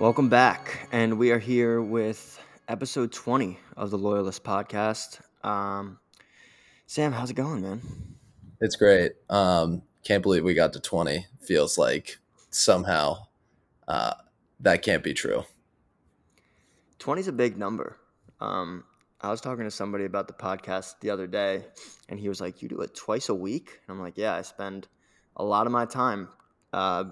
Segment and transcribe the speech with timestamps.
[0.00, 5.20] Welcome back, and we are here with episode 20 of the Loyalist podcast.
[5.44, 5.98] Um,
[6.86, 7.82] Sam, how's it going, man?
[8.62, 9.12] It's great.
[9.28, 11.26] Um, can't believe we got to 20.
[11.42, 12.16] Feels like
[12.48, 13.26] somehow
[13.88, 14.14] uh,
[14.60, 15.44] that can't be true.
[16.98, 17.98] 20 is a big number.
[18.40, 18.84] Um,
[19.20, 21.66] I was talking to somebody about the podcast the other day,
[22.08, 23.80] and he was like, You do it twice a week?
[23.86, 24.88] And I'm like, Yeah, I spend
[25.36, 26.30] a lot of my time
[26.72, 27.04] uh,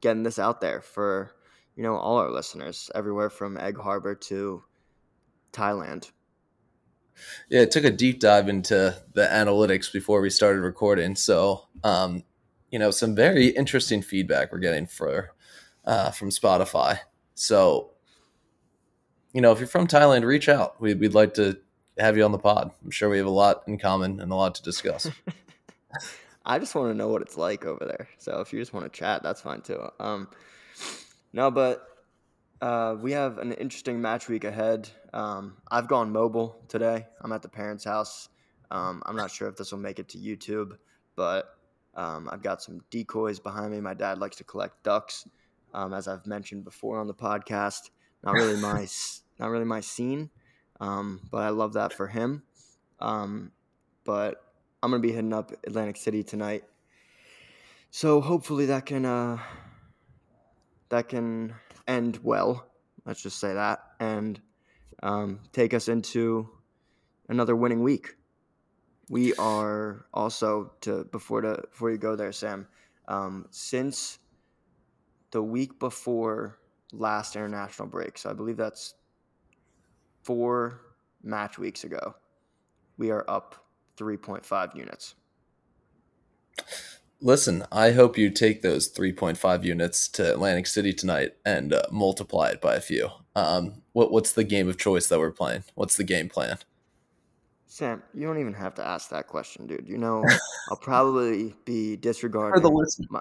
[0.00, 1.36] getting this out there for
[1.76, 4.62] you know all our listeners everywhere from Egg Harbor to
[5.52, 6.10] Thailand.
[7.48, 11.14] Yeah, it took a deep dive into the analytics before we started recording.
[11.14, 12.24] So, um,
[12.70, 15.32] you know, some very interesting feedback we're getting for
[15.84, 16.98] uh, from Spotify.
[17.34, 17.92] So,
[19.32, 20.80] you know, if you're from Thailand, reach out.
[20.80, 21.58] We'd, we'd like to
[21.98, 22.72] have you on the pod.
[22.82, 25.08] I'm sure we have a lot in common and a lot to discuss.
[26.46, 28.08] I just want to know what it's like over there.
[28.18, 29.80] So if you just want to chat, that's fine too.
[29.98, 30.28] Um,
[31.34, 31.84] no, but
[32.60, 34.88] uh, we have an interesting match week ahead.
[35.12, 37.08] Um, I've gone mobile today.
[37.20, 38.28] I'm at the parents' house.
[38.70, 40.78] Um, I'm not sure if this will make it to YouTube,
[41.16, 41.56] but
[41.96, 43.80] um, I've got some decoys behind me.
[43.80, 45.26] My dad likes to collect ducks,
[45.74, 47.90] um, as I've mentioned before on the podcast.
[48.22, 48.86] Not really my,
[49.40, 50.30] not really my scene,
[50.78, 52.44] um, but I love that for him.
[53.00, 53.50] Um,
[54.04, 54.40] but
[54.84, 56.62] I'm gonna be heading up Atlantic City tonight,
[57.90, 59.38] so hopefully that can uh,
[60.94, 61.52] that can
[61.88, 62.64] end well.
[63.04, 64.40] Let's just say that and
[65.02, 66.48] um, take us into
[67.28, 68.14] another winning week.
[69.10, 72.68] We are also to before to before you go there, Sam.
[73.08, 74.20] Um, since
[75.32, 76.60] the week before
[76.92, 78.94] last international break, so I believe that's
[80.22, 80.80] four
[81.24, 82.14] match weeks ago,
[82.98, 83.66] we are up
[83.98, 85.16] 3.5 units.
[87.24, 92.48] Listen, I hope you take those 3.5 units to Atlantic City tonight and uh, multiply
[92.48, 93.08] it by a few.
[93.34, 95.64] Um, what what's the game of choice that we're playing?
[95.74, 96.58] What's the game plan?
[97.66, 99.88] Sam, you don't even have to ask that question, dude.
[99.88, 100.22] You know,
[100.68, 102.60] I'll probably be disregarding.
[102.62, 103.06] For the.
[103.08, 103.20] My,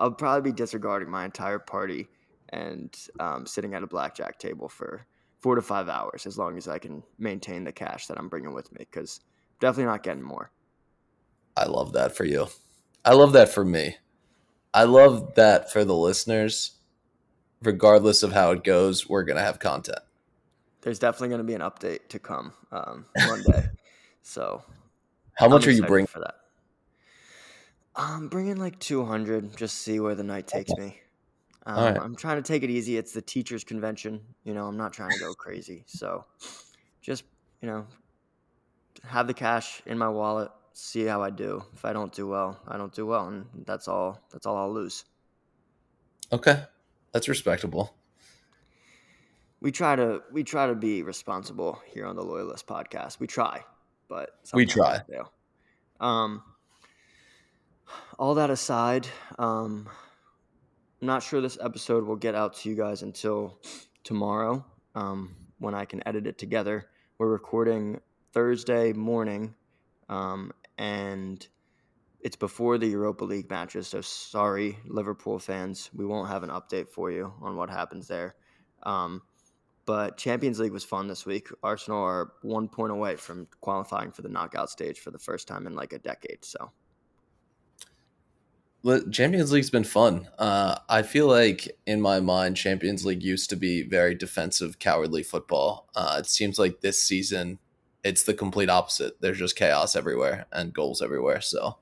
[0.00, 2.08] I'll probably be disregarding my entire party
[2.48, 5.06] and um, sitting at a blackjack table for
[5.38, 8.52] four to five hours, as long as I can maintain the cash that I'm bringing
[8.52, 8.80] with me.
[8.80, 9.20] Because
[9.60, 10.50] definitely not getting more.
[11.56, 12.48] I love that for you.
[13.08, 13.96] I love that for me.
[14.74, 16.72] I love that for the listeners.
[17.62, 20.00] Regardless of how it goes, we're gonna have content.
[20.82, 23.64] There's definitely gonna be an update to come um, one day.
[24.22, 24.62] so,
[25.32, 26.34] how much I'm are you bringing for that?
[27.96, 29.56] I'm bringing like 200.
[29.56, 31.00] Just see where the night takes me.
[31.64, 31.98] Um, right.
[31.98, 32.98] I'm trying to take it easy.
[32.98, 34.20] It's the teachers' convention.
[34.44, 35.82] You know, I'm not trying to go crazy.
[35.86, 36.26] So,
[37.00, 37.24] just
[37.62, 37.86] you know,
[39.02, 41.64] have the cash in my wallet, see how I do.
[41.74, 44.20] If I don't do well, I don't do well, and that's all.
[44.30, 45.04] That's all I'll lose.
[46.32, 46.62] Okay,
[47.12, 47.94] that's respectable.
[49.60, 53.18] We try to we try to be responsible here on the Loyalist podcast.
[53.18, 53.64] We try,
[54.08, 55.00] but we try.
[56.00, 56.42] Um,
[58.18, 59.88] all that aside, um,
[61.00, 63.58] I'm not sure this episode will get out to you guys until
[64.04, 66.86] tomorrow um, when I can edit it together.
[67.18, 68.00] We're recording
[68.32, 69.56] Thursday morning,
[70.08, 71.46] um, and
[72.20, 73.88] it's before the Europa League matches.
[73.88, 78.34] So sorry, Liverpool fans, we won't have an update for you on what happens there.
[78.84, 79.22] Um,
[79.84, 81.48] but Champions League was fun this week.
[81.62, 85.66] Arsenal are one point away from qualifying for the knockout stage for the first time
[85.66, 86.44] in like a decade.
[86.44, 86.72] So.
[89.10, 90.28] Champions League's been fun.
[90.38, 95.22] Uh, I feel like in my mind, Champions League used to be very defensive, cowardly
[95.22, 95.88] football.
[95.94, 97.58] Uh, it seems like this season
[98.04, 99.20] it's the complete opposite.
[99.20, 101.40] There's just chaos everywhere and goals everywhere.
[101.40, 101.78] So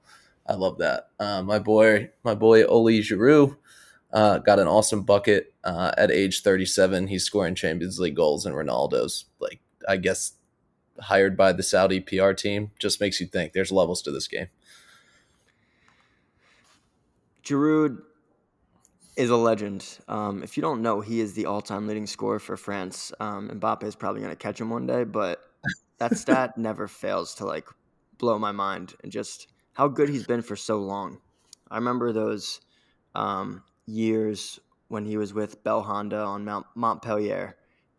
[0.46, 1.08] I love that.
[1.18, 3.56] Uh, my boy, my boy Oli Giroud
[4.12, 7.08] uh, got an awesome bucket uh, at age 37.
[7.08, 10.32] He's scoring Champions League goals, and Ronaldo's like I guess
[10.98, 12.70] hired by the Saudi PR team.
[12.78, 14.48] Just makes you think there's levels to this game.
[17.44, 17.98] Giroud
[19.16, 19.98] is a legend.
[20.08, 23.12] Um, if you don't know, he is the all-time leading scorer for France.
[23.20, 25.40] Um, Mbappe is probably going to catch him one day, but
[25.98, 27.68] that stat never fails to like
[28.18, 31.18] blow my mind and just how good he's been for so long.
[31.70, 32.60] I remember those
[33.14, 34.58] um, years
[34.88, 37.56] when he was with Belhanda on Mount Montpellier,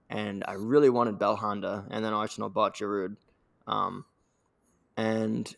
[0.10, 3.18] and I really wanted Belhanda, and then Arsenal bought Giroud,
[3.68, 4.06] um,
[4.96, 5.54] and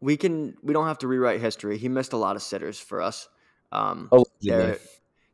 [0.00, 1.78] we can we don't have to rewrite history.
[1.78, 3.28] He missed a lot of sitters for us.
[3.70, 4.78] Um, oh, there,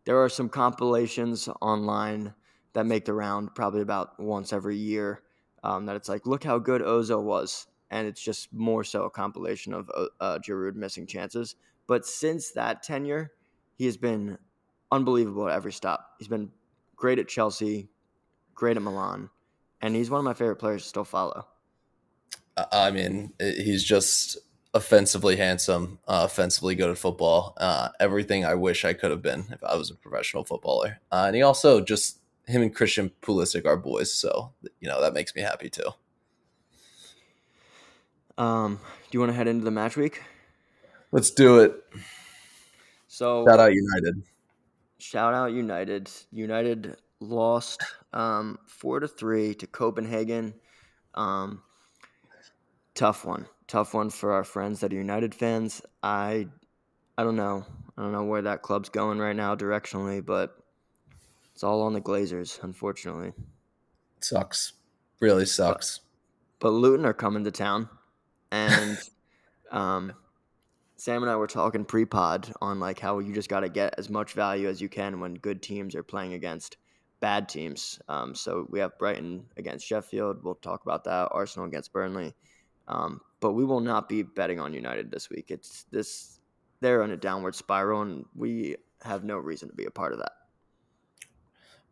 [0.05, 2.35] there are some compilations online
[2.75, 5.23] that make the round probably about once every year
[5.62, 7.67] um, that it's like, look how good Ozo was.
[7.91, 11.57] And it's just more so a compilation of uh, uh, Giroud missing chances.
[11.87, 13.33] But since that tenure,
[13.75, 14.39] he has been
[14.93, 16.15] unbelievable at every stop.
[16.19, 16.51] He's been
[16.95, 17.89] great at Chelsea,
[18.55, 19.31] great at Milan,
[19.81, 21.47] and he's one of my favorite players to still follow.
[22.71, 24.39] I mean, he's just
[24.75, 27.55] offensively handsome, uh, offensively good at football.
[27.57, 31.01] Uh, everything I wish I could have been if I was a professional footballer.
[31.11, 32.19] Uh, and he also just
[32.50, 35.91] him and Christian Pulisic are boys, so you know that makes me happy too.
[38.37, 38.81] Um,
[39.11, 40.23] do you want to head into the match week?
[41.12, 41.75] Let's do it.
[43.08, 44.23] So shout out United.
[44.99, 46.11] Shout out United.
[46.32, 47.82] United lost
[48.12, 50.55] um, four to three to Copenhagen.
[51.14, 51.62] Um,
[52.94, 55.82] tough one, tough one for our friends that are United fans.
[56.02, 56.49] I,
[57.19, 57.64] I don't know,
[57.97, 60.56] I don't know where that club's going right now directionally, but
[61.55, 63.32] it's all on the Glazers, unfortunately.
[64.20, 64.75] Sucks,
[65.20, 66.00] really sucks.
[66.58, 67.88] But, but Luton are coming to town,
[68.50, 68.99] and
[69.70, 70.12] um,
[70.97, 74.11] Sam and I were talking pre-pod on like how you just got to get as
[74.11, 76.76] much value as you can when good teams are playing against
[77.20, 77.99] bad teams.
[78.08, 80.43] Um, so we have Brighton against Sheffield.
[80.43, 81.29] We'll talk about that.
[81.31, 82.35] Arsenal against Burnley.
[82.88, 85.47] Um, but we will not be betting on United this week.
[85.50, 86.41] It's this
[86.81, 90.19] they're on a downward spiral, and we have no reason to be a part of
[90.19, 90.32] that.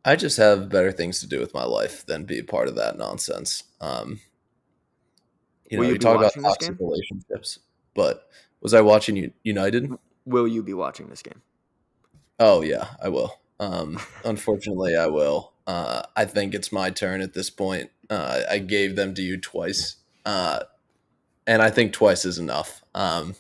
[0.04, 2.76] I just have better things to do with my life than be a part of
[2.76, 3.64] that nonsense.
[3.80, 4.20] Um,
[5.70, 7.58] you will know, you, you talk about toxic relationships,
[7.94, 8.28] but
[8.60, 9.92] was I watching United?
[10.24, 11.42] Will you be watching this game?
[12.38, 13.38] Oh yeah, I will.
[13.60, 15.52] Um, unfortunately, I will.
[15.66, 17.90] Uh, I think it's my turn at this point.
[18.08, 20.60] Uh, I gave them to you twice, uh,
[21.46, 22.82] and I think twice is enough.
[22.94, 23.34] Um,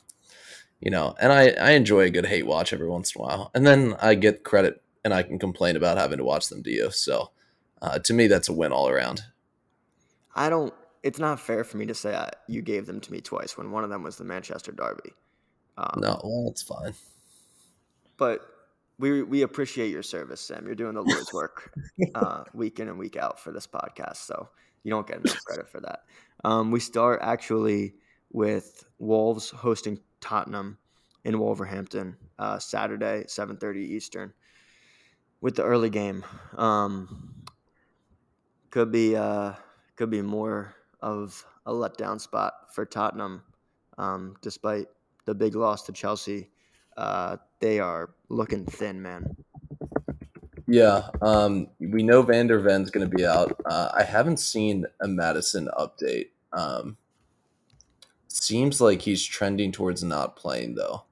[0.80, 3.50] you know, and I, I enjoy a good hate watch every once in a while,
[3.54, 6.70] and then I get credit and I can complain about having to watch them to
[6.70, 6.90] you.
[6.90, 7.30] So,
[7.80, 9.22] uh, to me, that's a win all around.
[10.36, 10.74] I don't.
[11.02, 13.70] It's not fair for me to say I, you gave them to me twice when
[13.70, 15.14] one of them was the Manchester Derby.
[15.78, 16.92] Um, no, well, it's fine.
[18.18, 18.42] But
[18.98, 20.66] we we appreciate your service, Sam.
[20.66, 21.72] You're doing the Lord's work
[22.14, 24.50] uh, week in and week out for this podcast, so
[24.82, 26.00] you don't get enough credit for that.
[26.44, 27.94] Um, we start actually
[28.30, 30.76] with Wolves hosting Tottenham
[31.24, 34.34] in Wolverhampton uh, Saturday, 7:30 Eastern,
[35.40, 36.24] with the early game.
[36.56, 37.44] Um,
[38.70, 39.54] could be uh,
[39.96, 43.42] could be more of a letdown spot for Tottenham,
[43.96, 44.86] um, despite
[45.24, 46.50] the big loss to Chelsea
[46.98, 49.36] uh, they are looking thin, man.
[50.66, 53.58] Yeah, um, we know Van de Ven's going to be out.
[53.64, 56.28] Uh, I haven't seen a Maddison update.
[56.52, 56.98] Um,
[58.26, 61.04] seems like he's trending towards not playing though.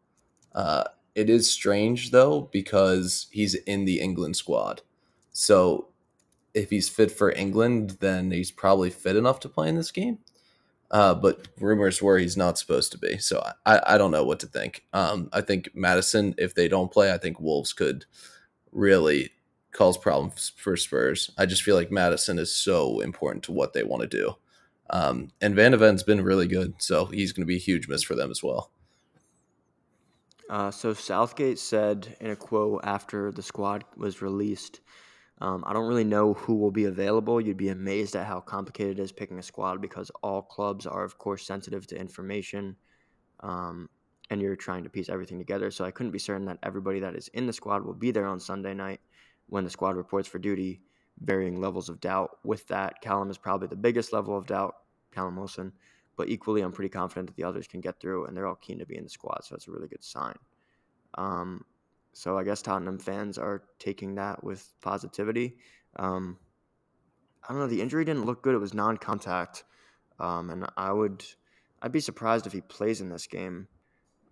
[0.55, 0.85] Uh,
[1.17, 4.83] it is strange though because he's in the England squad.
[5.33, 5.89] So
[6.55, 10.19] if he's fit for England, then he's probably fit enough to play in this game.
[10.91, 13.19] Uh, but rumors were he's not supposed to be.
[13.19, 14.85] So I, I don't know what to think.
[14.93, 18.05] Um, I think Maddison, if they don't play, I think Wolves could
[18.71, 19.31] really
[19.73, 21.31] cause problems for Spurs.
[21.39, 24.37] I just feel like Maddison is so important to what they want to do.
[24.91, 27.89] Um, and Van de Ven's been really good, so he's going to be a huge
[27.89, 28.71] miss for them as well.
[30.49, 34.81] Uh, so Southgate said in a quote after the squad was released
[35.41, 37.41] um, I don't really know who will be available.
[37.41, 41.05] You'd be amazed at how complicated it is picking a squad because all clubs are,
[41.05, 42.77] of course, sensitive to information,
[43.41, 43.91] um,
[44.31, 45.71] and you're trying to piece everything together.
[45.71, 48.27] So I couldn't be certain that everybody that is in the squad will be there
[48.27, 49.01] on Sunday night
[49.49, 50.81] when the squad reports for duty.
[51.21, 52.39] Varying levels of doubt.
[52.45, 54.75] With that, Callum is probably the biggest level of doubt,
[55.13, 55.73] Callum Wilson.
[56.17, 58.79] But equally, I'm pretty confident that the others can get through, and they're all keen
[58.79, 59.45] to be in the squad.
[59.45, 60.37] So it's a really good sign.
[61.15, 61.65] Um,
[62.13, 65.57] so I guess Tottenham fans are taking that with positivity.
[65.97, 66.39] Um,
[67.43, 67.67] I don't know.
[67.67, 68.55] The injury didn't look good.
[68.55, 69.65] It was non-contact,
[70.19, 71.25] um, and I would,
[71.83, 73.69] I'd be surprised if he plays in this game.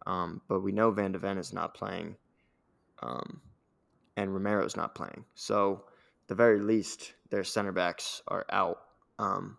[0.07, 2.17] Um, but we know Van de Ven is not playing,
[3.03, 3.41] um,
[4.17, 5.25] and Romero's not playing.
[5.35, 5.85] So,
[6.27, 8.79] the very least, their center backs are out,
[9.19, 9.57] um,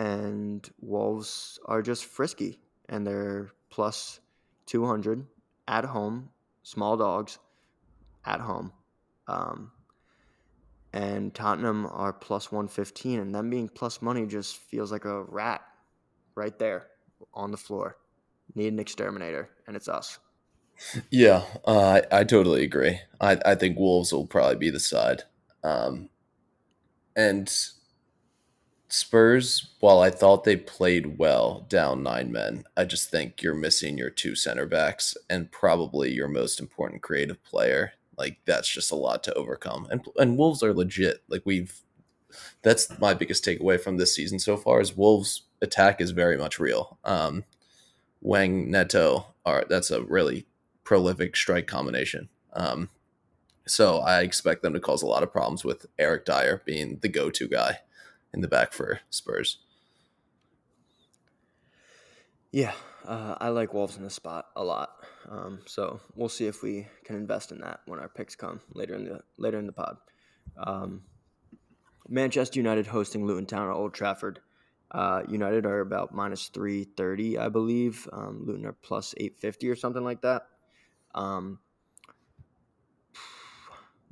[0.00, 4.20] and Wolves are just frisky, and they're plus
[4.66, 5.26] two hundred
[5.68, 6.30] at home
[6.62, 7.38] small dogs
[8.24, 8.72] at home.
[9.28, 9.72] Um,
[10.92, 15.62] and Tottenham are plus 115, and them being plus money just feels like a rat
[16.34, 16.88] right there
[17.32, 17.96] on the floor.
[18.54, 20.18] Need an exterminator, and it's us.
[21.10, 23.00] Yeah, uh, I, I totally agree.
[23.20, 25.24] I, I think Wolves will probably be the side.
[25.62, 26.08] Um,
[27.14, 27.52] and
[28.92, 33.96] Spurs, while I thought they played well down nine men, I just think you're missing
[33.96, 37.92] your two center backs and probably your most important creative player.
[38.18, 39.86] Like that's just a lot to overcome.
[39.90, 41.22] And and Wolves are legit.
[41.28, 41.80] Like we've
[42.62, 46.58] that's my biggest takeaway from this season so far is Wolves attack is very much
[46.58, 46.98] real.
[47.04, 47.44] Um
[48.22, 50.46] Hwang Neto are that's a really
[50.84, 52.28] prolific strike combination.
[52.52, 52.90] Um
[53.66, 57.08] So I expect them to cause a lot of problems with Eric Dier being the
[57.08, 57.80] go-to guy
[58.32, 59.58] in the back for Spurs.
[62.52, 62.72] Yeah,
[63.06, 64.90] uh, I like Wolves in the spot a lot.
[65.28, 68.94] Um, so we'll see if we can invest in that when our picks come later
[68.94, 69.98] in the later in the pod.
[70.56, 71.02] Um,
[72.08, 74.40] Manchester United hosting Luton Town at Old Trafford.
[74.90, 78.08] Uh, United are about minus three thirty, I believe.
[78.12, 80.48] Um, Luton are plus eight fifty or something like that.
[81.14, 81.60] Um,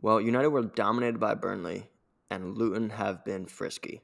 [0.01, 1.89] well, United were dominated by Burnley,
[2.31, 4.01] and Luton have been frisky.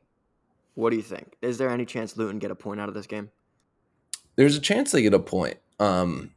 [0.75, 1.37] What do you think?
[1.41, 3.31] Is there any chance Luton get a point out of this game?
[4.37, 5.59] There's a chance they get a point.
[5.79, 6.33] Um,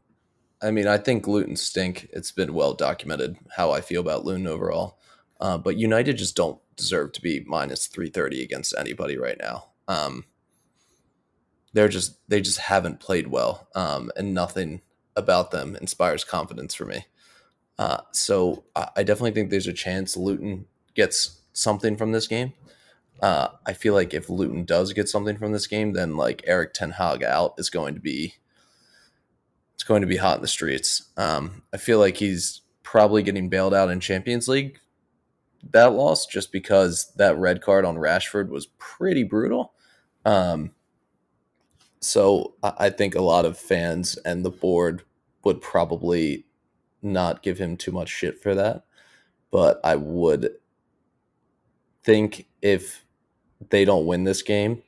[0.61, 2.09] I mean, I think Luton stink.
[2.13, 4.99] It's been well documented how I feel about Luton overall.
[5.39, 9.65] Uh, but United just don't deserve to be minus 330 against anybody right now.
[9.87, 10.25] Um,
[11.73, 14.81] they're just they just haven't played well, um, and nothing
[15.15, 17.05] about them inspires confidence for me.
[17.77, 20.65] Uh, so I, I definitely think there's a chance Luton
[20.95, 22.53] gets something from this game.
[23.21, 26.73] Uh, I feel like if Luton does get something from this game, then like Erik
[26.73, 28.35] Ten Hag out is going to be
[29.73, 31.09] it's going to be hot in the streets.
[31.17, 34.79] Um, I feel like he's probably getting bailed out in Champions League
[35.71, 39.73] that loss just because that red card on Rashford was pretty brutal.
[40.25, 40.71] Um,
[41.99, 45.03] so I think a lot of fans and the board
[45.43, 46.45] would probably
[47.01, 48.83] not give him too much shit for that.
[49.51, 50.51] But I would
[52.03, 53.05] think if
[53.69, 54.83] they don't win this game,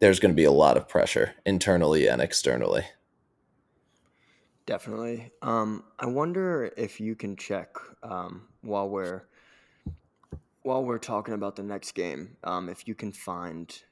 [0.00, 2.84] there's going to be a lot of pressure internally and externally.
[4.66, 5.30] Definitely.
[5.42, 7.68] Um, I wonder if you can check
[8.02, 9.24] um, while we're
[10.62, 13.82] while we're talking about the next game, um, if you can find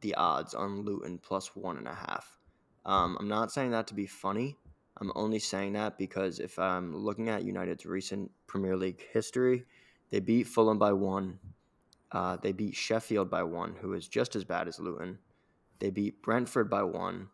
[0.00, 2.38] the odds on Luton plus one and a half.
[2.86, 4.56] Um, I'm not saying that to be funny.
[5.00, 9.64] I'm only saying that because if I'm looking at United's recent Premier League history,
[10.10, 11.38] they beat Fulham by one.
[12.12, 15.18] Uh, they beat Sheffield by one, who is just as bad as Luton.
[15.80, 17.28] They beat Brentford by one,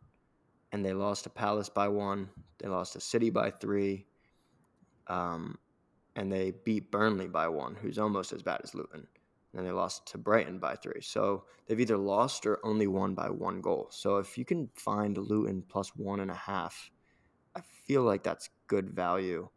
[0.73, 2.31] and they lost to Palace by one.
[2.59, 4.07] They lost to City by three.
[5.07, 5.59] Um,
[6.17, 9.07] and they beat Burnley by one, who's almost as bad as Luton.
[9.55, 11.00] And they lost to Brighton by three.
[11.00, 13.89] So they've either lost or only won by one goal.
[13.91, 16.91] So if you can find Luton plus one and a half,
[17.57, 19.49] I feel like that's good value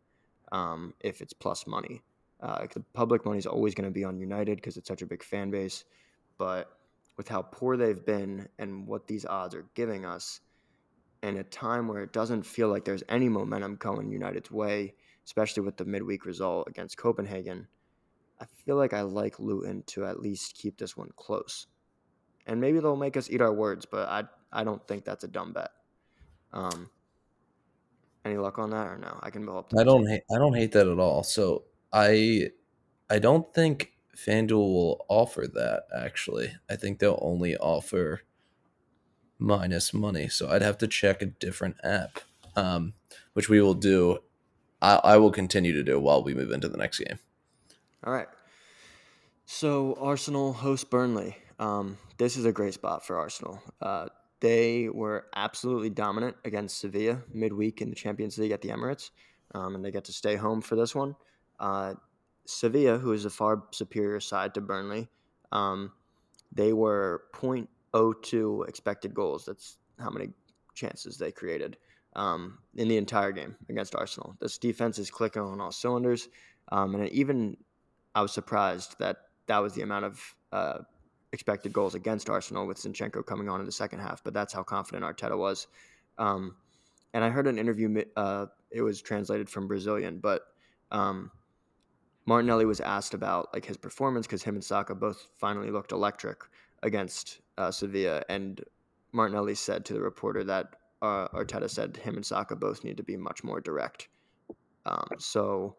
[0.51, 2.01] um, if it's plus money.
[2.43, 5.05] Uh, the public money is always going to be on United because it's such a
[5.05, 5.85] big fan base.
[6.37, 6.69] But
[7.17, 10.41] with how poor they've been and what these odds are giving us,
[11.23, 14.93] in a time where it doesn't feel like there's any momentum going United's way,
[15.25, 17.65] especially with the midweek result against Copenhagen,
[18.41, 21.67] I feel like I like Luton to at least keep this one close.
[22.45, 25.29] And maybe they'll make us eat our words, but I I don't think that's a
[25.29, 25.71] dumb bet.
[26.51, 26.89] Um,
[28.25, 29.17] any luck on that or no?
[29.23, 29.71] I can help.
[29.77, 31.23] I don't hate I don't hate that at all.
[31.23, 32.49] So I
[33.09, 36.53] I don't think FanDuel will offer that actually.
[36.69, 38.21] I think they'll only offer
[39.39, 40.27] minus money.
[40.27, 42.19] So I'd have to check a different app.
[42.55, 42.93] Um,
[43.33, 44.19] which we will do
[44.81, 47.17] I, I will continue to do while we move into the next game.
[48.03, 48.27] All right.
[49.45, 51.37] So Arsenal host Burnley.
[51.57, 53.61] Um, this is a great spot for Arsenal.
[53.81, 54.07] Uh,
[54.41, 59.11] they were absolutely dominant against Sevilla midweek in the Champions League at the Emirates,
[59.55, 61.15] um, and they get to stay home for this one.
[61.59, 61.93] Uh,
[62.45, 65.07] Sevilla, who is a far superior side to Burnley,
[65.51, 65.91] um,
[66.51, 69.45] they were 0.02 expected goals.
[69.45, 70.29] That's how many
[70.73, 71.77] chances they created
[72.15, 74.35] um, in the entire game against Arsenal.
[74.39, 76.27] This defense is clicking on all cylinders,
[76.71, 77.57] um, and even
[78.15, 79.17] I was surprised that
[79.47, 80.77] that was the amount of uh,
[81.31, 84.23] expected goals against Arsenal with Zinchenko coming on in the second half.
[84.23, 85.67] But that's how confident Arteta was.
[86.17, 86.55] Um,
[87.13, 88.03] and I heard an interview.
[88.15, 90.43] Uh, it was translated from Brazilian, but
[90.91, 91.31] um,
[92.25, 96.43] Martinelli was asked about like his performance because him and Saka both finally looked electric
[96.81, 98.61] against uh, Sevilla, and
[99.11, 103.03] Martinelli said to the reporter that uh, Arteta said him and Saka both need to
[103.03, 104.07] be much more direct.
[104.85, 105.75] Um, so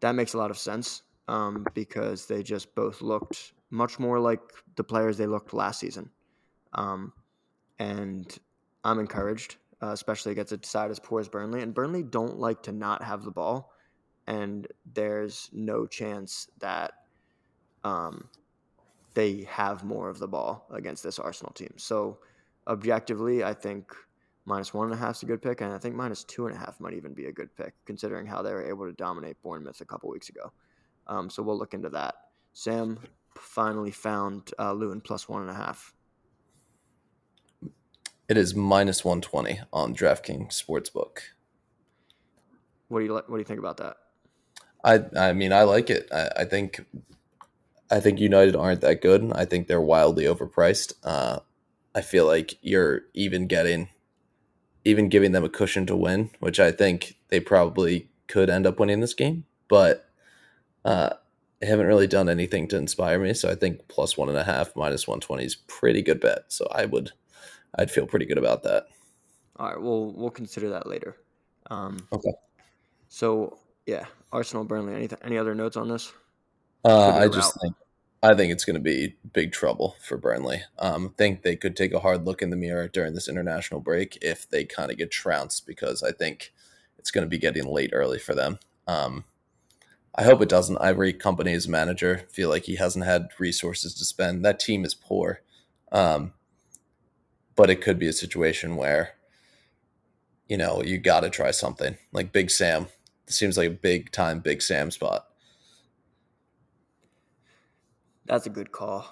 [0.00, 4.40] that makes a lot of sense um, because they just both looked much more like
[4.76, 6.10] the players they looked last season.
[6.74, 7.12] Um,
[7.78, 8.36] and
[8.84, 11.62] I'm encouraged, uh, especially against a side as poor as Burnley.
[11.62, 13.71] And Burnley don't like to not have the ball,
[14.26, 16.92] and there's no chance that
[17.84, 18.28] um,
[19.14, 21.72] they have more of the ball against this Arsenal team.
[21.76, 22.18] So
[22.66, 23.92] objectively, I think
[24.44, 26.56] minus one and a half is a good pick, and I think minus two and
[26.56, 29.40] a half might even be a good pick, considering how they were able to dominate
[29.42, 30.52] Bournemouth a couple weeks ago.
[31.06, 32.14] Um, so we'll look into that.
[32.52, 32.98] Sam
[33.36, 35.94] finally found uh, Luton plus one and a half.
[38.28, 41.18] It is minus one twenty on DraftKings Sportsbook.
[42.88, 43.96] What do you What do you think about that?
[44.84, 46.08] I I mean I like it.
[46.12, 46.84] I, I think
[47.90, 49.30] I think United aren't that good.
[49.34, 50.94] I think they're wildly overpriced.
[51.04, 51.40] Uh,
[51.94, 53.88] I feel like you're even getting
[54.84, 58.80] even giving them a cushion to win, which I think they probably could end up
[58.80, 60.08] winning this game, but
[60.84, 61.10] uh,
[61.60, 63.34] they haven't really done anything to inspire me.
[63.34, 66.44] So I think plus one and a half, minus one twenty is pretty good bet.
[66.48, 67.12] So I would,
[67.78, 68.86] I'd feel pretty good about that.
[69.56, 71.16] All right, we'll we'll consider that later.
[71.70, 72.32] Um, Okay.
[73.08, 74.94] So yeah, Arsenal, Burnley.
[74.94, 76.12] Any any other notes on this?
[76.84, 77.62] Uh, I just rout.
[77.62, 77.74] think
[78.22, 80.62] I think it's going to be big trouble for Burnley.
[80.78, 84.16] Um, think they could take a hard look in the mirror during this international break
[84.22, 86.52] if they kind of get trounced because I think
[86.98, 88.60] it's going to be getting late early for them.
[88.86, 89.24] Um,
[90.14, 90.78] I hope it doesn't.
[90.78, 92.26] I rate Kompany as manager.
[92.30, 94.44] Feel like he hasn't had resources to spend.
[94.44, 95.40] That team is poor,
[95.90, 96.32] um,
[97.56, 99.14] but it could be a situation where
[100.48, 102.86] you know you got to try something like Big Sam.
[103.26, 105.26] Seems like a big time Big Sam spot.
[108.26, 109.06] That's a good call.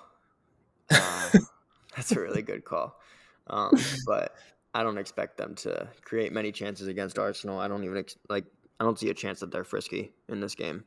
[0.91, 1.31] Uh,
[1.97, 2.99] that's a really good call.
[3.47, 3.73] Um,
[4.07, 4.35] but
[4.75, 7.59] I don't expect them to create many chances against Arsenal.
[7.59, 8.45] I don't even ex- like.
[8.79, 10.85] I don't see a chance that they're frisky in this game.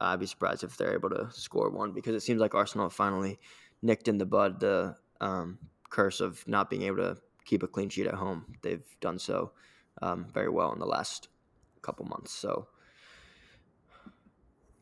[0.00, 3.38] I'd be surprised if they're able to score one because it seems like Arsenal finally
[3.82, 5.58] nicked in the bud the um,
[5.90, 8.44] curse of not being able to keep a clean sheet at home.
[8.62, 9.52] They've done so
[10.00, 11.28] um, very well in the last
[11.82, 12.32] couple months.
[12.32, 12.68] So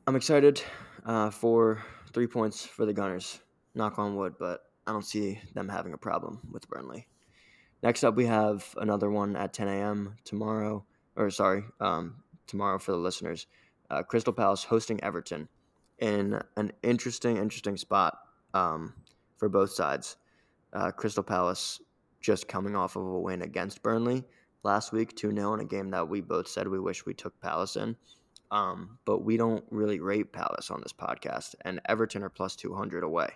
[0.07, 0.63] I'm excited
[1.05, 3.41] uh, for three points for the Gunners.
[3.75, 7.07] Knock on wood, but I don't see them having a problem with Burnley.
[7.83, 10.17] Next up, we have another one at 10 a.m.
[10.25, 10.85] tomorrow,
[11.17, 13.47] or sorry, um, tomorrow for the listeners.
[13.89, 15.49] Uh, Crystal Palace hosting Everton
[15.99, 18.19] in an interesting, interesting spot
[18.53, 18.95] um,
[19.37, 20.17] for both sides.
[20.73, 21.81] Uh, Crystal Palace
[22.21, 24.25] just coming off of a win against Burnley
[24.63, 27.41] last week, 2 0, in a game that we both said we wish we took
[27.41, 27.97] Palace in.
[28.51, 33.05] Um, but we don't really rate Palace on this podcast, and Everton are plus 200
[33.05, 33.31] away.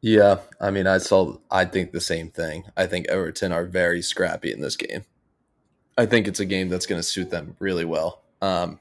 [0.00, 1.38] Yeah, I mean, I saw.
[1.50, 2.64] I think the same thing.
[2.76, 5.04] I think Everton are very scrappy in this game.
[5.98, 8.22] I think it's a game that's going to suit them really well.
[8.40, 8.78] Um,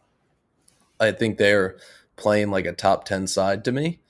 [0.99, 1.77] I think they're
[2.15, 4.01] playing like a top ten side to me.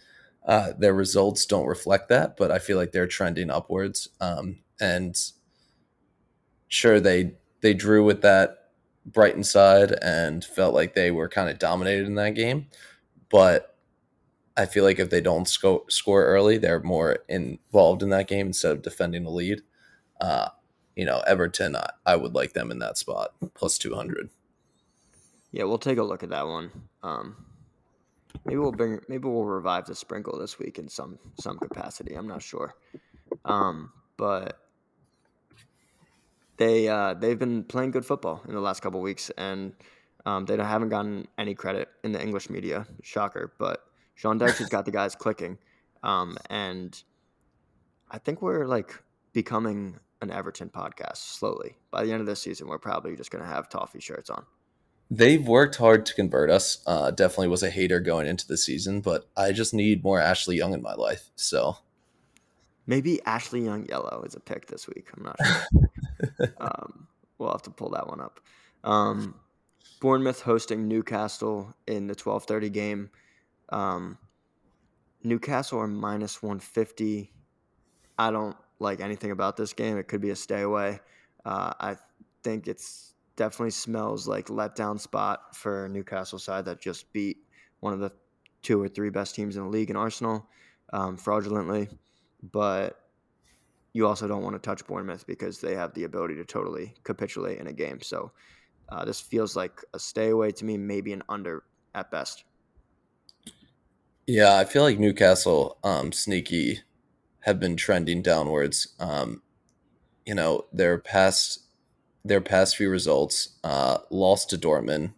[0.45, 4.09] Uh, their results don't reflect that, but I feel like they're trending upwards.
[4.19, 5.15] Um, and
[6.75, 8.71] sure, they they drew with that
[9.05, 12.67] Brighton side and felt like they were kind of dominated in that game,
[13.29, 13.75] but
[14.57, 18.47] I feel like if they don't sco- score early, they're more involved in that game
[18.47, 19.61] instead of defending the lead.
[20.21, 20.49] Uh,
[20.95, 24.29] you know, Everton, I, I would like them in that spot plus two hundred.
[25.51, 26.71] Yeah, we'll take a look at that one.
[27.03, 27.35] Um,
[28.45, 32.15] maybe we'll bring, maybe we'll revive the sprinkle this week in some some capacity.
[32.15, 32.75] I'm not sure,
[33.43, 34.59] um, but
[36.57, 39.73] they uh, they've been playing good football in the last couple weeks, and
[40.25, 42.85] um, they haven't gotten any credit in the English media.
[43.03, 45.57] Shocker, but Sean Dyche has got the guys clicking,
[46.03, 47.01] um, and
[48.09, 49.01] I think we're like
[49.33, 51.77] becoming an Everton podcast slowly.
[51.91, 54.45] By the end of this season, we're probably just going to have toffee shirts on.
[55.11, 56.81] They've worked hard to convert us.
[56.87, 60.57] Uh, definitely was a hater going into the season, but I just need more Ashley
[60.57, 61.29] Young in my life.
[61.35, 61.77] So
[62.87, 65.07] Maybe Ashley Young Yellow is a pick this week.
[65.15, 65.89] I'm not sure.
[66.59, 67.07] um,
[67.37, 68.39] we'll have to pull that one up.
[68.83, 69.35] Um,
[69.99, 73.09] Bournemouth hosting Newcastle in the 12:30 game.
[73.69, 74.17] Um,
[75.23, 77.33] Newcastle are minus 150.
[78.17, 79.97] I don't like anything about this game.
[79.97, 80.99] It could be a stay away.
[81.43, 81.95] Uh, I
[82.43, 87.37] think it's definitely smells like letdown spot for Newcastle side that just beat
[87.79, 88.11] one of the
[88.61, 90.47] two or three best teams in the league in Arsenal
[90.93, 91.89] um, fraudulently.
[92.43, 92.99] But
[93.95, 97.59] you also don't want to touch Bournemouth because they have the ability to totally capitulate
[97.59, 98.01] in a game.
[98.01, 98.29] So
[98.89, 101.63] uh, this feels like a stay away to me, maybe an under
[101.95, 102.43] at best.
[104.27, 106.81] yeah, I feel like Newcastle, um, sneaky,
[107.39, 108.89] have been trending downwards.
[108.99, 109.41] Um,
[110.25, 111.59] you know, their past
[112.25, 115.13] their past few results, uh, lost to Dortmund,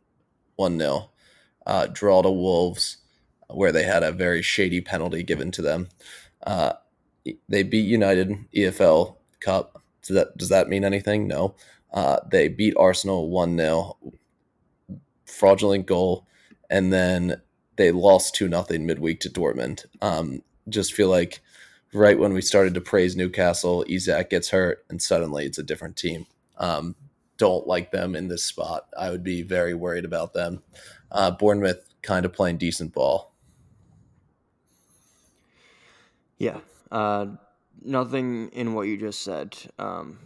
[0.56, 1.10] one 0
[1.66, 2.98] uh, draw to Wolves,
[3.48, 5.90] where they had a very shady penalty given to them.
[6.46, 6.74] Uh,
[7.50, 9.82] they beat United EFL Cup.
[10.02, 11.28] Does that does that mean anything?
[11.28, 11.56] No.
[11.92, 13.98] Uh, they beat Arsenal one 0
[15.26, 16.28] fraudulent goal,
[16.70, 17.42] and then
[17.78, 19.86] they lost two nothing midweek to Dortmund.
[20.02, 21.42] Um, just feel like
[21.94, 25.96] right when we started to praise Newcastle, Isak gets hurt, and suddenly it's a different
[25.96, 26.26] team.
[26.58, 26.96] Um,
[27.38, 28.88] don't like them in this spot.
[28.98, 30.64] I would be very worried about them.
[31.12, 33.34] Uh, Bournemouth kind of playing decent ball.
[36.38, 36.60] Yeah.
[36.92, 37.28] Uh,
[37.82, 40.20] nothing in what you just said um,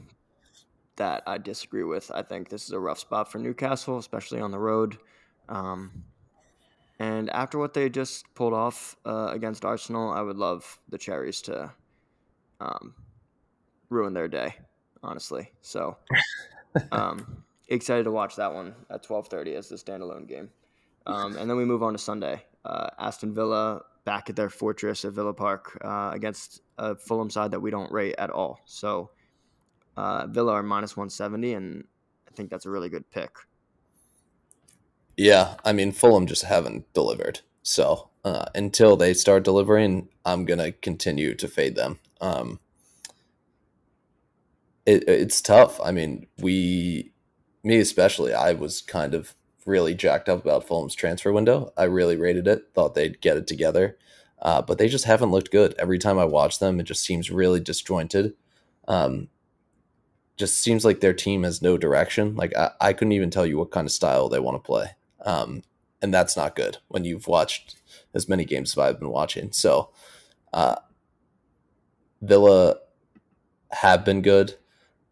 [0.95, 2.11] that I disagree with.
[2.13, 4.97] I think this is a rough spot for Newcastle, especially on the road.
[5.49, 6.03] Um,
[6.99, 11.41] and after what they just pulled off uh, against Arsenal, I would love the Cherries
[11.43, 11.71] to
[12.59, 12.93] um,
[13.89, 14.55] ruin their day,
[15.03, 15.51] honestly.
[15.61, 15.97] So
[16.91, 20.49] um, excited to watch that one at 12:30 as the standalone game.
[21.07, 22.43] Um, and then we move on to Sunday.
[22.63, 27.51] Uh, Aston Villa back at their fortress at Villa Park uh, against a Fulham side
[27.51, 28.59] that we don't rate at all.
[28.65, 29.09] So
[29.95, 31.85] uh, Villa are minus 170, and
[32.27, 33.31] I think that's a really good pick.
[35.15, 37.39] Yeah, I mean Fulham just haven't delivered.
[37.63, 41.97] So uh, until they start delivering, I'm gonna continue to fade them.
[42.19, 42.59] Um,
[44.85, 45.79] it, it's tough.
[45.81, 47.13] I mean, we,
[47.63, 51.71] me especially, I was kind of really jacked up about Fulham's transfer window.
[51.77, 52.69] I really rated it.
[52.73, 53.97] Thought they'd get it together,
[54.41, 55.75] uh, but they just haven't looked good.
[55.77, 58.33] Every time I watch them, it just seems really disjointed.
[58.87, 59.29] Um,
[60.37, 62.35] just seems like their team has no direction.
[62.35, 64.95] Like I, I couldn't even tell you what kind of style they want to play.
[65.23, 65.63] Um,
[66.01, 67.75] and that's not good when you've watched
[68.13, 69.51] as many games as I've been watching.
[69.51, 69.91] So,
[70.51, 70.75] uh,
[72.21, 72.77] Villa
[73.71, 74.55] have been good.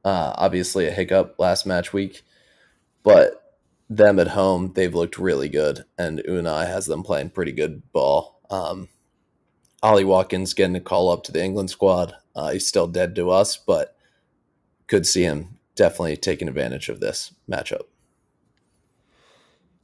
[0.03, 2.23] Uh, obviously, a hiccup last match week,
[3.03, 3.38] but
[3.89, 8.39] them at home, they've looked really good, and Unai has them playing pretty good ball.
[8.49, 8.87] Um,
[9.81, 12.13] Ollie Watkins getting a call up to the England squad.
[12.35, 13.95] Uh, he's still dead to us, but
[14.87, 17.83] could see him definitely taking advantage of this matchup.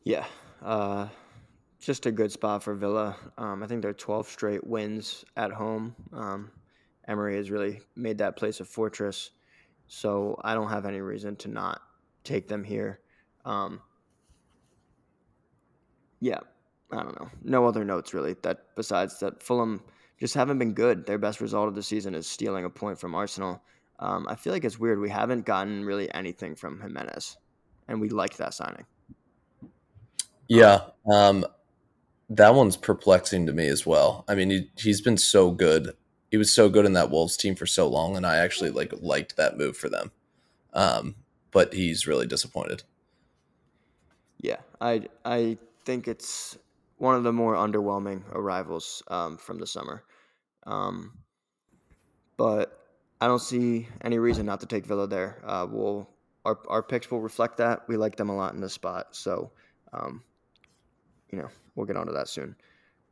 [0.04, 0.26] Yeah,
[0.62, 1.08] uh,
[1.80, 3.16] just a good spot for Villa.
[3.38, 5.96] Um, I think they're 12 straight wins at home.
[6.14, 6.52] Um,
[7.08, 9.32] Emery has really made that place a fortress,
[9.88, 11.82] so I don't have any reason to not
[12.24, 13.00] take them here.
[13.46, 13.82] Um,
[16.26, 16.40] yeah,
[16.92, 17.30] I don't know.
[17.44, 18.36] No other notes really.
[18.42, 19.80] That besides that, Fulham
[20.20, 21.06] just haven't been good.
[21.06, 23.62] Their best result of the season is stealing a point from Arsenal.
[24.00, 25.00] Um, I feel like it's weird.
[25.00, 27.38] We haven't gotten really anything from Jimenez,
[27.88, 28.88] and we like that signing.
[30.48, 31.46] Yeah, um,
[32.32, 34.26] that one's perplexing to me as well.
[34.28, 35.92] I mean, he, he's been so good.
[36.32, 38.94] He was so good in that Wolves team for so long, and I actually like
[39.00, 40.12] liked that move for them.
[40.74, 41.18] Um,
[41.52, 42.82] but he's really disappointed.
[44.42, 46.58] Yeah, I I think it's
[46.98, 50.04] one of the more underwhelming arrivals um, from the summer.
[50.66, 51.20] Um,
[52.38, 52.80] but
[53.22, 55.42] I don't see any reason not to take Villa there.
[55.46, 56.10] Uh, we'll
[56.44, 57.88] our our picks will reflect that.
[57.88, 59.52] We like them a lot in this spot, so
[59.94, 60.24] um,
[61.32, 62.56] you know we'll get onto that soon.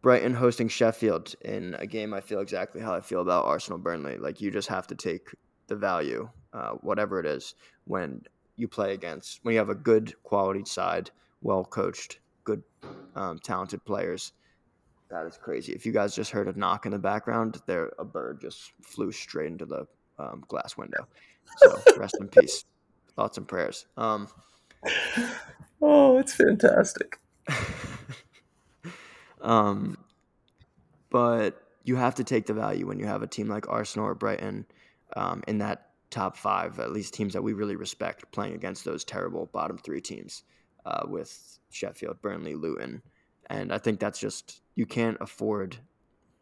[0.02, 4.18] Brighton hosting Sheffield in a game I feel exactly how I feel about Arsenal Burnley.
[4.18, 5.30] Like you just have to take
[5.68, 7.56] the value, uh, whatever it is,
[7.86, 8.22] when
[8.58, 11.10] you play against when you have a good quality side,
[11.42, 12.64] well coached, good
[13.16, 14.34] um, talented players.
[15.10, 15.74] That is crazy.
[15.74, 19.12] If you guys just heard a knock in the background, there a bird just flew
[19.12, 19.86] straight into the
[20.18, 21.08] um, glass window.
[21.58, 22.66] So rest in peace.
[23.16, 23.86] Thoughts and prayers.
[23.96, 24.28] Um,
[25.82, 27.20] oh, it's fantastic.
[29.42, 29.98] um,
[31.12, 34.16] but you have to take the value when you have a team like Arsenal or
[34.16, 34.66] Brighton
[35.16, 39.04] um, in that top five, at least teams that we really respect, playing against those
[39.04, 40.44] terrible bottom three teams
[40.86, 43.02] uh, with Sheffield, Burnley, Luton.
[43.50, 45.78] And I think that's just, you can't afford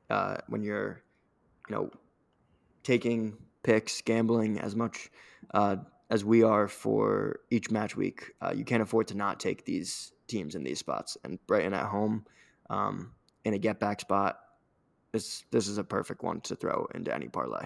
[0.10, 1.02] uh, when you're,
[1.70, 1.90] you know,
[2.84, 5.10] taking picks, gambling as much
[5.54, 5.78] uh,
[6.10, 8.32] as we are for each match week.
[8.42, 11.18] Uh, you can't afford to not take these teams in these spots.
[11.24, 12.26] And Brighton at home
[12.70, 13.12] um,
[13.46, 14.40] in a get back spot,
[15.12, 17.66] this this is a perfect one to throw into any parlay.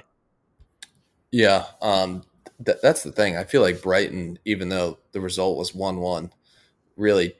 [1.31, 2.23] Yeah, um,
[2.65, 3.37] th- that's the thing.
[3.37, 6.31] I feel like Brighton, even though the result was one one,
[6.95, 7.35] really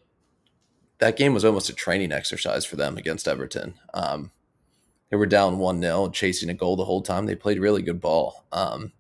[1.00, 3.76] that game was almost a training exercise for them against Everton.
[3.94, 4.32] Um,
[5.10, 7.26] they were down 1 0, chasing a goal the whole time.
[7.26, 8.46] They played really good ball.
[8.52, 8.91] Um,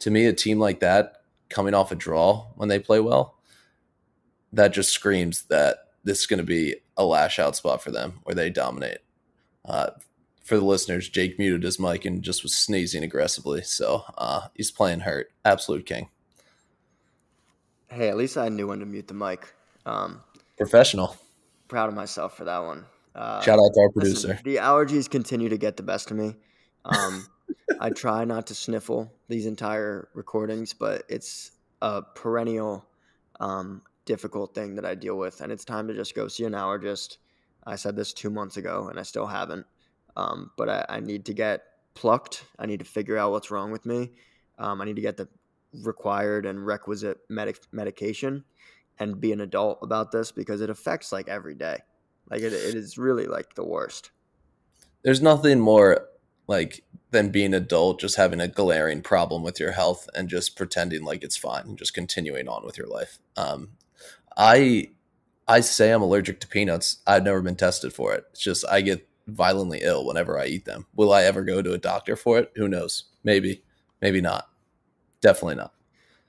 [0.00, 3.36] to me, a team like that coming off a draw when they play well,
[4.52, 8.20] that just screams that this is going to be a lash out spot for them
[8.24, 8.98] where they dominate.
[9.64, 9.90] Uh,
[10.44, 13.62] for the listeners, Jake muted his mic and just was sneezing aggressively.
[13.62, 15.30] So uh, he's playing hurt.
[15.44, 16.08] Absolute king.
[17.88, 19.52] Hey, at least I knew when to mute the mic.
[19.90, 20.22] Um,
[20.56, 21.16] Professional.
[21.68, 22.84] Proud of myself for that one.
[23.14, 24.28] Uh, Shout out to our producer.
[24.28, 26.36] Listen, the allergies continue to get the best of me.
[26.84, 27.26] Um,
[27.80, 32.86] I try not to sniffle these entire recordings, but it's a perennial
[33.40, 36.52] um, difficult thing that I deal with, and it's time to just go see an
[36.52, 37.16] allergist.
[37.66, 39.66] I said this two months ago, and I still haven't.
[40.16, 41.62] Um, but I, I, need to get
[41.94, 42.44] plucked.
[42.58, 44.10] I need to figure out what's wrong with me.
[44.58, 45.28] Um, I need to get the
[45.82, 48.44] required and requisite medic- medication
[49.00, 51.78] and be an adult about this because it affects like every day.
[52.30, 54.10] Like it, it is really like the worst.
[55.02, 56.06] There's nothing more
[56.46, 61.02] like than being adult, just having a glaring problem with your health and just pretending
[61.02, 63.18] like it's fine and just continuing on with your life.
[63.36, 63.70] Um,
[64.36, 64.90] I
[65.48, 66.98] I say I'm allergic to peanuts.
[67.06, 68.24] I've never been tested for it.
[68.30, 70.86] It's just I get violently ill whenever I eat them.
[70.94, 72.52] Will I ever go to a doctor for it?
[72.56, 73.04] Who knows?
[73.24, 73.62] Maybe,
[74.00, 74.48] maybe not.
[75.20, 75.72] Definitely not.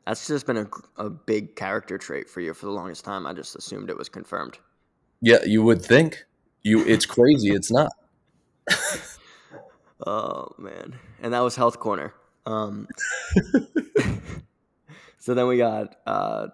[0.06, 3.28] That's just been a, a big character trait for you for the longest time.
[3.28, 4.58] I just assumed it was confirmed.
[5.22, 6.26] Yeah, you would think.
[6.64, 7.50] You, it's crazy.
[7.50, 7.92] it's not.
[10.06, 12.14] oh man, and that was health corner.
[12.46, 12.88] Um,
[15.20, 16.48] so then we got uh,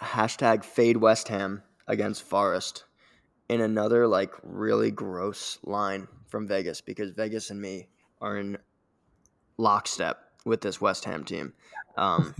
[0.00, 2.84] hashtag fade West Ham against Forest
[3.48, 7.88] in another like really gross line from Vegas because Vegas and me
[8.20, 8.56] are in
[9.56, 11.52] lockstep with this West Ham team.
[11.96, 12.34] Um,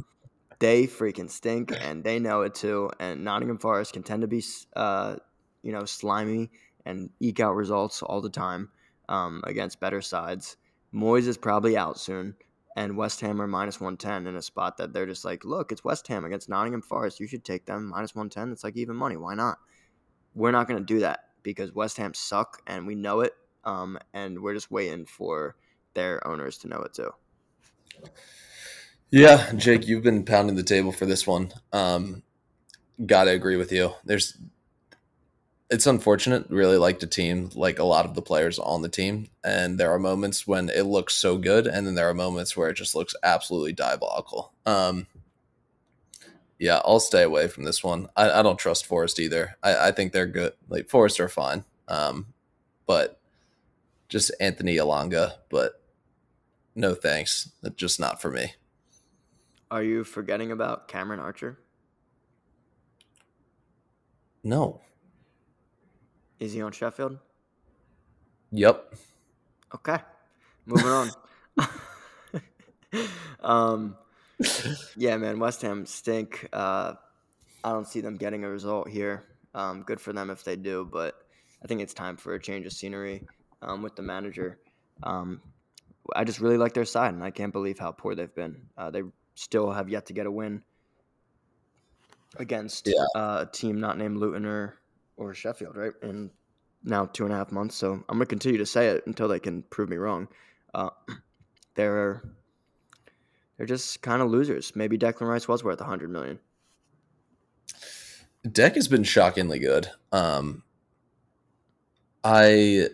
[0.61, 2.91] they freaking stink and they know it too.
[3.01, 4.45] And Nottingham Forest can tend to be,
[4.77, 5.17] uh,
[5.63, 6.51] you know, slimy
[6.87, 8.71] and eke out results all the time
[9.09, 10.57] um, against better sides.
[10.95, 12.37] Moyes is probably out soon
[12.77, 15.83] and West Ham are minus 110 in a spot that they're just like, look, it's
[15.83, 17.21] West Ham against Nottingham Forest.
[17.21, 18.53] You should take them minus 110.
[18.53, 19.17] It's like even money.
[19.17, 19.59] Why not?
[20.35, 23.33] We're not going to do that because West Ham suck and we know it.
[23.65, 25.57] Um, and we're just waiting for
[25.95, 27.11] their owners to know it too.
[29.11, 31.53] Yeah, Jake, you've been pounding the table for this one.
[31.73, 32.23] Um,
[33.05, 33.93] gotta agree with you.
[34.05, 34.37] There's
[35.69, 36.47] it's unfortunate.
[36.49, 39.93] Really like the team, like a lot of the players on the team, and there
[39.93, 42.95] are moments when it looks so good, and then there are moments where it just
[42.95, 44.53] looks absolutely diabolical.
[44.65, 45.07] Um,
[46.59, 48.09] yeah, I'll stay away from this one.
[48.17, 49.57] I, I don't trust Forest either.
[49.63, 50.53] I, I, think they're good.
[50.69, 52.27] Like Forest are fine, um,
[52.87, 53.19] but
[54.09, 55.35] just Anthony Elanga.
[55.49, 55.81] But
[56.75, 57.51] no thanks.
[57.77, 58.53] Just not for me.
[59.71, 61.59] Are you forgetting about Cameron Archer?
[64.43, 64.81] No.
[66.39, 67.19] Is he on Sheffield?
[68.51, 68.95] Yep.
[69.75, 69.99] Okay.
[70.67, 71.11] Moving on.
[73.41, 73.97] um,
[74.97, 76.49] yeah, man, West Ham stink.
[76.53, 76.95] Uh,
[77.63, 79.25] I don't see them getting a result here.
[79.55, 81.15] Um, good for them if they do, but
[81.63, 83.27] I think it's time for a change of scenery
[83.63, 84.59] um, with the manager.
[85.03, 85.41] Um,
[86.17, 88.57] I just really like their side, and I can't believe how poor they've been.
[88.77, 89.03] Uh, they
[89.35, 90.63] still have yet to get a win
[92.37, 93.05] against yeah.
[93.15, 94.79] uh, a team not named Luton or,
[95.17, 95.93] or Sheffield, right?
[96.03, 96.31] In
[96.85, 97.77] now two and a half months.
[97.77, 100.29] So I'm going to continue to say it until they can prove me wrong.
[100.75, 100.91] Uh,
[101.75, 102.23] they're
[103.57, 104.75] they're just kind of losers.
[104.75, 106.39] Maybe Declan Rice was worth a hundred million.
[108.51, 109.91] Deck has been shockingly good.
[110.13, 110.63] Um,
[112.25, 112.89] I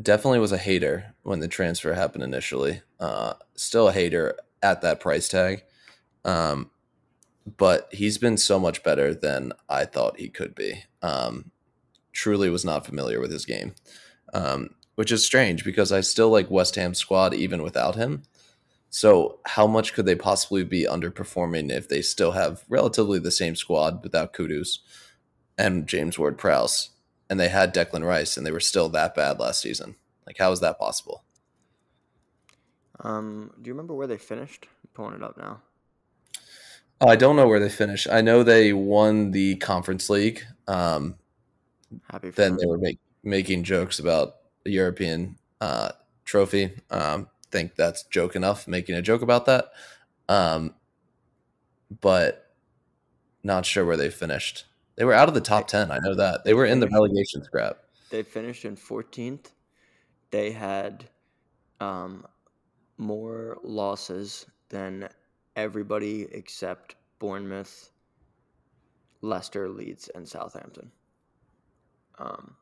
[0.00, 2.82] definitely was a hater when the transfer happened initially.
[3.00, 5.64] Uh, still a hater at that price tag.
[6.24, 6.70] Um,
[7.56, 10.84] but he's been so much better than I thought he could be.
[11.02, 11.50] Um,
[12.12, 13.74] truly was not familiar with his game,
[14.32, 18.22] um, which is strange because I still like West Ham squad even without him.
[18.90, 23.56] So how much could they possibly be underperforming if they still have relatively the same
[23.56, 24.78] squad without Kudus
[25.56, 26.90] and James Ward-Prowse,
[27.30, 29.96] and they had Declan Rice and they were still that bad last season?
[30.26, 31.24] Like how is that possible?
[33.00, 34.68] Um, do you remember where they finished?
[34.84, 35.62] I'm pulling it up now.
[37.02, 38.06] Oh, I don't know where they finished.
[38.08, 40.44] I know they won the conference league.
[40.68, 41.16] Um,
[42.08, 42.30] Happy.
[42.30, 42.58] then them.
[42.60, 45.90] they were make, making jokes about the European uh,
[46.24, 46.70] trophy.
[46.90, 48.68] Um, think that's joke enough.
[48.68, 49.72] Making a joke about that,
[50.28, 50.76] um,
[52.00, 52.54] but
[53.42, 54.66] not sure where they finished.
[54.94, 55.90] They were out of the top ten.
[55.90, 57.78] I know that they were in the relegation scrap.
[58.10, 59.46] They finished in 14th.
[60.30, 61.04] They had
[61.80, 62.26] um,
[62.98, 65.08] more losses than
[65.56, 67.90] everybody except Bournemouth,
[69.20, 70.90] Leicester, Leeds, and Southampton.
[72.18, 72.54] Um,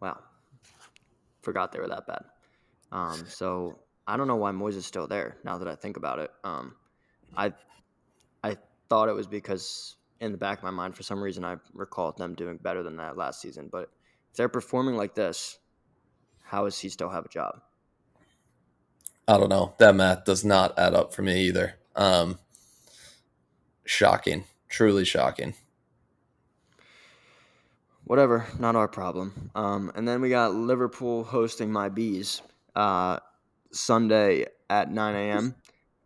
[0.00, 0.18] wow,
[1.42, 2.24] forgot they were that bad.
[2.92, 5.36] Um, so I don't know why Moyes is still there.
[5.44, 6.74] Now that I think about it, um,
[7.36, 7.52] I
[8.42, 8.56] I
[8.88, 12.12] thought it was because in the back of my mind, for some reason, I recall
[12.12, 13.68] them doing better than that last season.
[13.70, 13.90] But
[14.30, 15.58] if they're performing like this,
[16.42, 17.60] how does he still have a job?
[19.26, 19.74] I don't know.
[19.78, 21.76] That math does not add up for me either.
[21.96, 22.38] Um,
[23.84, 25.54] shocking, truly shocking.
[28.04, 29.50] Whatever, not our problem.
[29.54, 32.42] Um, and then we got Liverpool hosting my bees
[32.76, 33.18] uh,
[33.72, 35.54] Sunday at 9 a.m.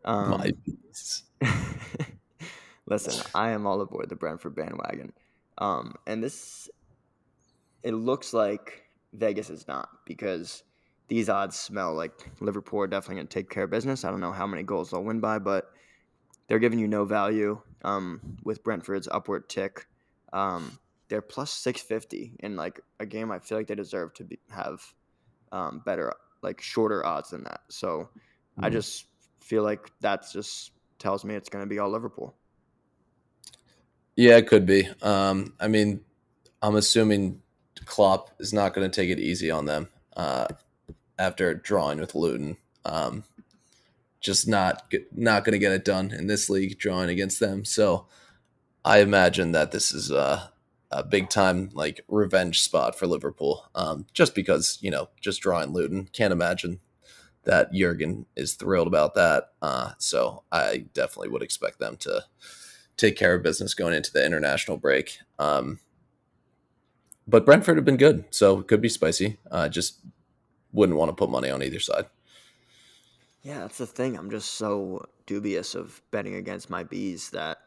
[0.04, 1.24] Um, my bees.
[2.87, 5.12] listen, I am all aboard the Brentford bandwagon.
[5.59, 6.68] Um, and this,
[7.83, 10.62] it looks like Vegas is not because
[11.09, 14.05] these odds smell like Liverpool are definitely going to take care of business.
[14.05, 15.73] I don't know how many goals they'll win by, but
[16.47, 19.87] they're giving you no value um, with Brentford's upward tick.
[20.33, 24.38] Um, they're plus 650 in like a game I feel like they deserve to be,
[24.51, 24.83] have
[25.51, 27.61] um, better, like shorter odds than that.
[27.68, 28.64] So mm-hmm.
[28.64, 29.07] I just
[29.40, 32.35] feel like that just tells me it's going to be all Liverpool.
[34.16, 34.88] Yeah, it could be.
[35.01, 36.01] Um, I mean,
[36.61, 37.40] I'm assuming
[37.87, 40.49] Klopp is not going to take it easy on them uh,
[41.18, 42.57] after drawing with Luton.
[42.85, 43.24] Um,
[44.20, 47.64] just not not going to get it done in this league, drawing against them.
[47.64, 48.07] So
[48.85, 50.50] I imagine that this is a,
[50.90, 53.68] a big time like revenge spot for Liverpool.
[53.74, 56.81] Um, just because you know, just drawing Luton, can't imagine
[57.44, 59.50] that Jurgen is thrilled about that.
[59.62, 62.24] Uh, so I definitely would expect them to
[62.96, 65.18] take care of business going into the international break.
[65.38, 65.78] Um,
[67.26, 69.38] but Brentford have been good, so it could be spicy.
[69.50, 70.00] Uh, just
[70.72, 72.07] wouldn't want to put money on either side.
[73.42, 74.16] Yeah, that's the thing.
[74.16, 77.59] I'm just so dubious of betting against my bees that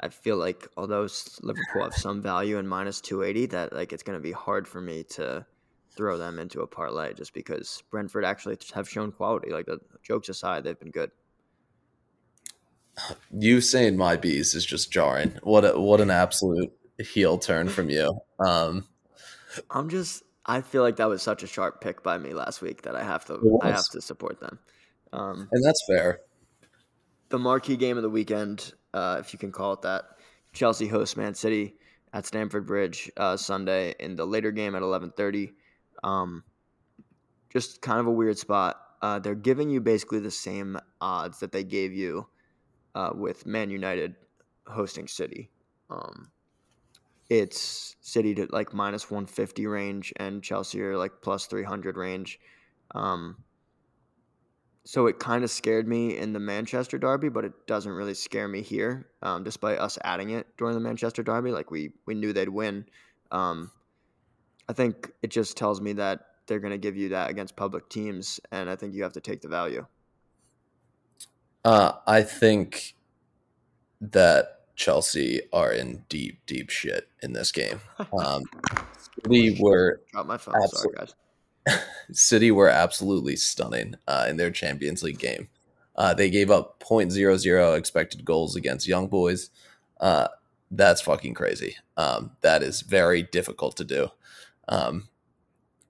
[0.00, 1.06] I feel like although
[1.42, 4.80] Liverpool have some value in minus 280, that like it's going to be hard for
[4.80, 5.46] me to
[5.94, 9.50] throw them into a parlay just because Brentford actually have shown quality.
[9.50, 11.10] Like the jokes aside, they've been good.
[13.30, 15.38] You saying my bees is just jarring.
[15.42, 18.20] What a, what an absolute heel turn from you.
[18.38, 18.86] Um,
[19.70, 22.82] I'm just I feel like that was such a sharp pick by me last week
[22.82, 24.58] that I have to I have to support them.
[25.12, 26.20] Um, and that's fair.
[27.28, 30.04] The marquee game of the weekend, uh, if you can call it that,
[30.52, 31.76] Chelsea hosts Man City
[32.12, 35.52] at Stamford Bridge uh, Sunday in the later game at 11:30.
[36.02, 36.42] Um,
[37.52, 38.76] just kind of a weird spot.
[39.00, 42.26] Uh, they're giving you basically the same odds that they gave you
[42.94, 44.16] uh, with Man United
[44.66, 45.50] hosting City.
[45.90, 46.31] Um,
[47.32, 52.38] it's City to like minus 150 range and Chelsea are like plus 300 range.
[52.94, 53.36] Um,
[54.84, 58.48] so it kind of scared me in the Manchester Derby, but it doesn't really scare
[58.48, 61.52] me here, um, despite us adding it during the Manchester Derby.
[61.52, 62.84] Like we we knew they'd win.
[63.30, 63.70] Um,
[64.68, 67.88] I think it just tells me that they're going to give you that against public
[67.88, 69.86] teams, and I think you have to take the value.
[71.64, 72.94] Uh, I think
[74.00, 77.80] that Chelsea are in deep, deep shit in this game.
[78.18, 78.42] Um,
[79.28, 80.54] we were drop my phone.
[80.68, 81.14] Sorry, guys.
[82.12, 85.48] City were absolutely stunning uh, in their Champions League game.
[85.94, 89.50] Uh, they gave up 0.00 expected goals against Young Boys.
[90.00, 90.28] Uh,
[90.70, 91.76] that's fucking crazy.
[91.96, 94.08] Um, that is very difficult to do.
[94.68, 95.08] Um,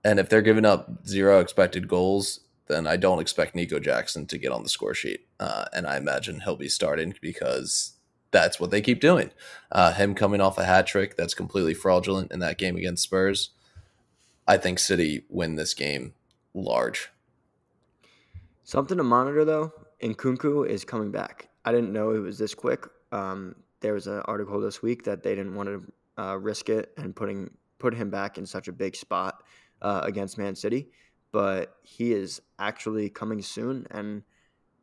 [0.04, 4.38] and if they're giving up zero expected goals, then I don't expect Nico Jackson to
[4.38, 5.26] get on the score sheet.
[5.38, 7.92] Uh, and I imagine he'll be starting because
[8.32, 9.30] that's what they keep doing.
[9.70, 13.50] Uh, him coming off a hat trick that's completely fraudulent in that game against Spurs.
[14.48, 16.14] I think City win this game
[16.54, 17.10] large.
[18.64, 21.48] Something to monitor though, Nkunku is coming back.
[21.64, 22.86] I didn't know it was this quick.
[23.12, 26.92] Um, there was an article this week that they didn't want to uh, risk it
[26.96, 29.42] and putting put him back in such a big spot
[29.82, 30.88] uh, against Man City,
[31.32, 34.22] but he is actually coming soon, and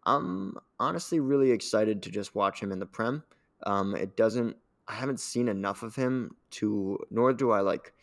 [0.03, 3.23] I'm honestly really excited to just watch him in the Prem.
[3.63, 4.55] Um, it doesn't.
[4.87, 7.93] I haven't seen enough of him to, nor do I like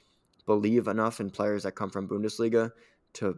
[0.47, 2.71] believe enough in players that come from Bundesliga
[3.15, 3.37] to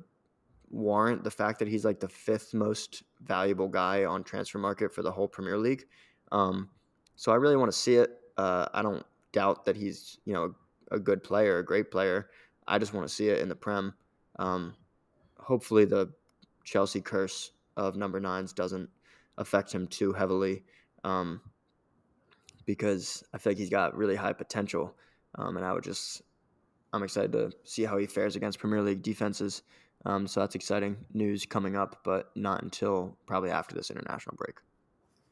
[0.70, 5.02] warrant the fact that he's like the fifth most valuable guy on transfer market for
[5.02, 5.86] the whole Premier League.
[6.30, 6.68] Um,
[7.16, 8.10] so I really want to see it.
[8.36, 10.54] Uh, I don't doubt that he's you know
[10.90, 12.28] a good player, a great player.
[12.66, 13.94] I just want to see it in the Prem.
[14.38, 14.74] Um,
[15.38, 16.12] hopefully, the
[16.64, 18.88] Chelsea curse of number nines doesn't
[19.38, 20.64] affect him too heavily,
[21.04, 21.40] um,
[22.68, 24.94] because I feel like he's got really high potential,
[25.36, 26.20] um, and I would just
[26.92, 29.62] I'm excited to see how he fares against Premier League defenses.
[30.04, 34.56] Um, so that's exciting news coming up, but not until probably after this international break.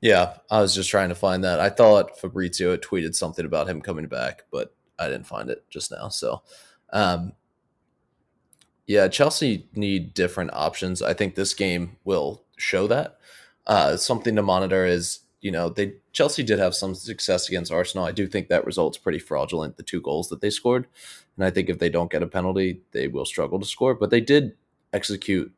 [0.01, 1.61] Yeah, I was just trying to find that.
[1.61, 5.91] I thought Fabrizio tweeted something about him coming back, but I didn't find it just
[5.91, 6.09] now.
[6.09, 6.43] So,
[6.91, 7.33] um,
[8.87, 11.03] yeah, Chelsea need different options.
[11.03, 13.19] I think this game will show that.
[13.67, 18.07] Uh, something to monitor is you know, they Chelsea did have some success against Arsenal.
[18.07, 20.87] I do think that result's pretty fraudulent, the two goals that they scored.
[21.37, 23.95] And I think if they don't get a penalty, they will struggle to score.
[23.95, 24.57] But they did
[24.93, 25.53] execute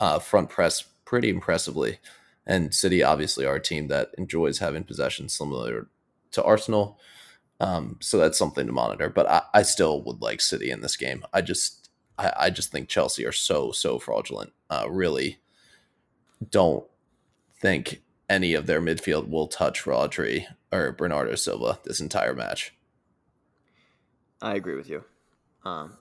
[0.00, 1.98] uh, front press pretty impressively.
[2.46, 5.88] And City obviously are a team that enjoys having possession similar
[6.32, 6.98] to Arsenal.
[7.60, 9.08] Um, so that's something to monitor.
[9.08, 11.24] But I, I, still would like City in this game.
[11.32, 11.88] I just
[12.18, 14.52] I, I just think Chelsea are so, so fraudulent.
[14.68, 15.38] Uh, really
[16.50, 16.84] don't
[17.60, 22.74] think any of their midfield will touch Rodri or Bernardo Silva this entire match.
[24.40, 25.04] I agree with you.
[25.64, 25.96] Um,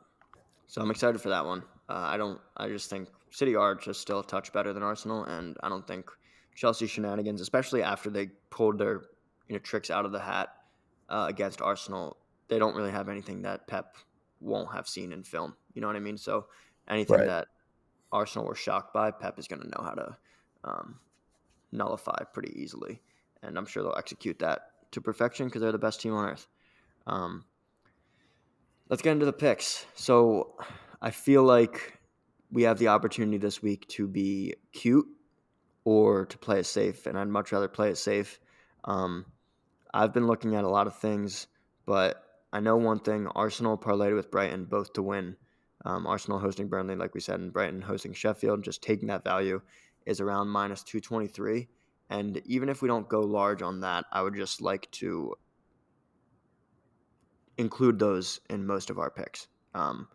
[0.68, 1.64] so I'm excited for that one.
[1.90, 2.40] Uh, I don't.
[2.58, 5.88] I just think City are just still a touch better than Arsenal, and I don't
[5.88, 6.10] think
[6.56, 9.04] Chelsea shenanigans, especially after they pulled their
[9.48, 10.50] you know tricks out of the hat
[11.10, 12.18] uh, against Arsenal,
[12.48, 13.98] they don't really have anything that Pep
[14.40, 15.56] won't have seen in film.
[15.74, 16.18] You know what I mean?
[16.18, 16.48] So
[16.88, 17.28] anything right.
[17.28, 17.48] that
[18.12, 20.18] Arsenal were shocked by, Pep is going to know how to
[20.64, 21.00] um,
[21.74, 23.02] nullify pretty easily.
[23.42, 24.62] And I'm sure they'll execute that
[24.92, 26.48] to perfection because they're the best team on earth.
[27.08, 27.46] Um,
[28.90, 29.86] Let's get into the picks.
[29.96, 30.56] So
[31.02, 32.00] I feel like
[32.52, 35.08] we have the opportunity this week to be cute
[35.86, 38.40] or to play it safe, and I'd much rather play it safe.
[38.84, 39.26] Um,
[39.94, 41.48] I've been looking at a lot of things,
[41.86, 45.38] but I know one thing: Arsenal parlayed with Brighton both to win.
[45.86, 48.64] Um, Arsenal hosting Burnley, like we said, and Brighton hosting Sheffield.
[48.64, 49.62] Just taking that value
[50.06, 51.68] is around minus two twenty three.
[52.10, 55.36] And even if we don't go large on that, I would just like to
[57.58, 59.48] include those in most of our picks.
[59.74, 60.08] Um,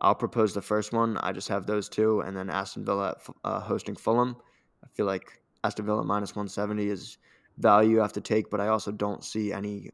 [0.00, 1.16] I'll propose the first one.
[1.18, 4.36] I just have those two, and then Aston Villa uh, hosting Fulham.
[4.84, 7.18] I feel like Aston Villa minus 170 is
[7.58, 9.90] value you have to take, but I also don't see any,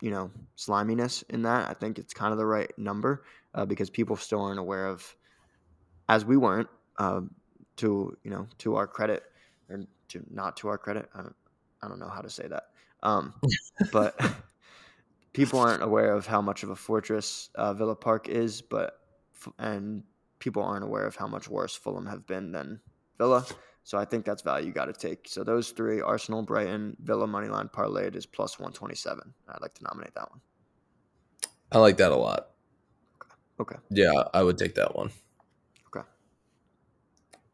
[0.00, 1.68] you know, sliminess in that.
[1.68, 5.14] I think it's kind of the right number uh, because people still aren't aware of,
[6.08, 7.20] as we weren't, uh,
[7.78, 9.24] to you know, to our credit,
[9.70, 11.08] or to not to our credit.
[11.14, 11.36] I don't,
[11.82, 12.64] I don't know how to say that,
[13.02, 13.34] um,
[13.92, 14.20] but
[15.32, 19.00] people aren't aware of how much of a fortress uh, Villa Park is, but
[19.58, 20.02] and
[20.38, 22.80] people aren't aware of how much worse Fulham have been than
[23.18, 23.44] Villa.
[23.84, 25.26] So I think that's value you got to take.
[25.28, 29.32] So those three: Arsenal, Brighton, Villa moneyline parlayed is plus one twenty seven.
[29.48, 30.40] I'd like to nominate that one.
[31.72, 32.50] I like that a lot.
[33.60, 33.76] Okay.
[33.90, 35.10] Yeah, I would take that one.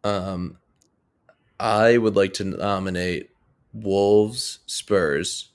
[0.05, 0.59] Um,
[1.59, 3.31] I would like to nominate
[3.73, 5.51] Wolves, Spurs,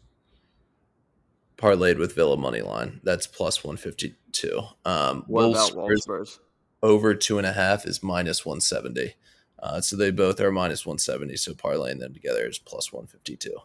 [1.57, 2.99] parlayed with Villa money line.
[3.03, 4.61] That's plus one fifty two.
[4.85, 6.39] Um, what Wolves, about Wolves, Spurs?
[6.81, 9.15] Over two and a half is minus one seventy.
[9.61, 11.35] Uh, so they both are minus 170.
[11.37, 13.55] So parlaying them together is plus 152.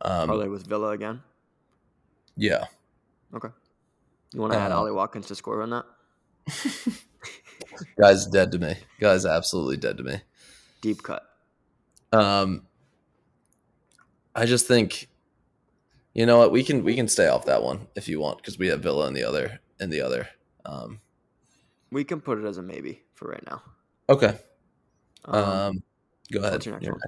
[0.00, 1.22] Um, Parlay with Villa again?
[2.36, 2.66] Yeah.
[3.34, 3.48] Okay.
[4.32, 5.84] You want to add uh, Ollie Watkins to score on that?
[8.00, 8.76] Guy's dead to me.
[9.00, 10.20] Guy's absolutely dead to me.
[10.80, 11.22] Deep cut.
[12.12, 12.66] Um,
[14.34, 15.08] I just think,
[16.12, 18.58] you know what, we can we can stay off that one if you want because
[18.58, 20.28] we have Villa in the other in the other.
[20.64, 21.00] Um,
[21.90, 23.62] we can put it as a maybe for right now.
[24.08, 24.36] Okay,
[25.24, 25.82] um, um,
[26.32, 26.52] go ahead.
[26.52, 27.00] What's your next one?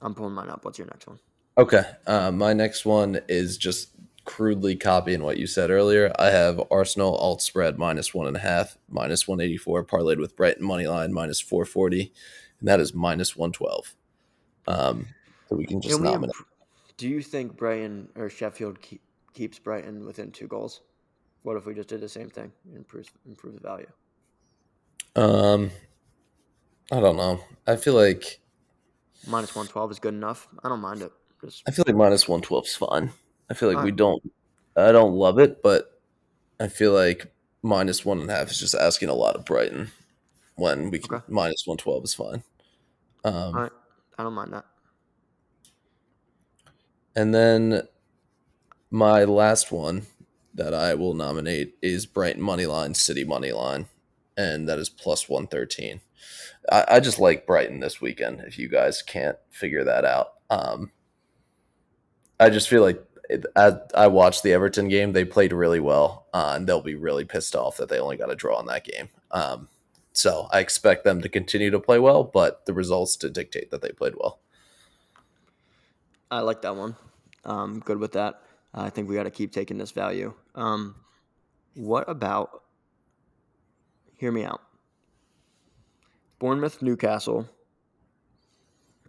[0.00, 0.64] I'm pulling mine up.
[0.64, 1.18] What's your next one?
[1.56, 1.82] Okay.
[2.06, 3.90] Uh, my next one is just
[4.24, 6.12] crudely copying what you said earlier.
[6.18, 10.66] I have Arsenal alt spread minus one and a half, minus 184, parlayed with Brighton
[10.66, 12.12] money line minus 440,
[12.60, 13.94] and that is minus 112.
[14.66, 15.06] Um,
[15.48, 16.34] so we can just can nominate.
[16.36, 16.48] Imp-
[16.96, 19.02] do you think Brighton or Sheffield keep,
[19.32, 20.80] keeps Brighton within two goals?
[21.42, 23.90] What if we just did the same thing, improve improve the value?
[25.14, 25.70] Um,
[26.90, 27.40] I don't know.
[27.66, 28.40] I feel like
[29.26, 30.48] minus one twelve is good enough.
[30.62, 31.12] I don't mind it.
[31.44, 31.62] Just...
[31.68, 33.10] I feel like minus one twelve is fine.
[33.54, 34.22] I feel like All we don't.
[34.76, 36.00] I don't love it, but
[36.58, 37.32] I feel like
[37.62, 39.92] minus one and a half is just asking a lot of Brighton.
[40.56, 41.24] When we can, okay.
[41.28, 42.42] minus one twelve is fine.
[43.24, 43.72] Um, right,
[44.18, 44.64] I don't mind that.
[47.16, 47.82] And then
[48.90, 50.06] my last one
[50.54, 53.86] that I will nominate is Brighton Moneyline, City Moneyline
[54.36, 56.00] and that is plus 113.
[56.70, 60.34] I, I just like Brighton this weekend if you guys can't figure that out.
[60.50, 60.90] Um,
[62.40, 63.02] I just feel like
[63.56, 67.24] as I watched the Everton game, they played really well, uh, and they'll be really
[67.24, 69.08] pissed off that they only got a draw in that game.
[69.30, 69.68] Um,
[70.12, 73.82] so I expect them to continue to play well, but the results to dictate that
[73.82, 74.40] they played well.
[76.30, 76.96] I like that one.
[77.44, 78.42] Um, good with that.
[78.72, 80.34] I think we got to keep taking this value.
[80.54, 80.96] Um,
[81.74, 82.62] what about
[84.16, 84.62] hear me out.
[86.38, 87.46] Bournemouth, Newcastle,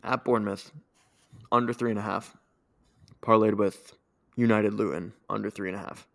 [0.04, 0.72] at Bournemouth,
[1.52, 2.36] under three and a half,
[3.22, 3.94] parlayed with
[4.36, 6.08] United Luton, under three and a half.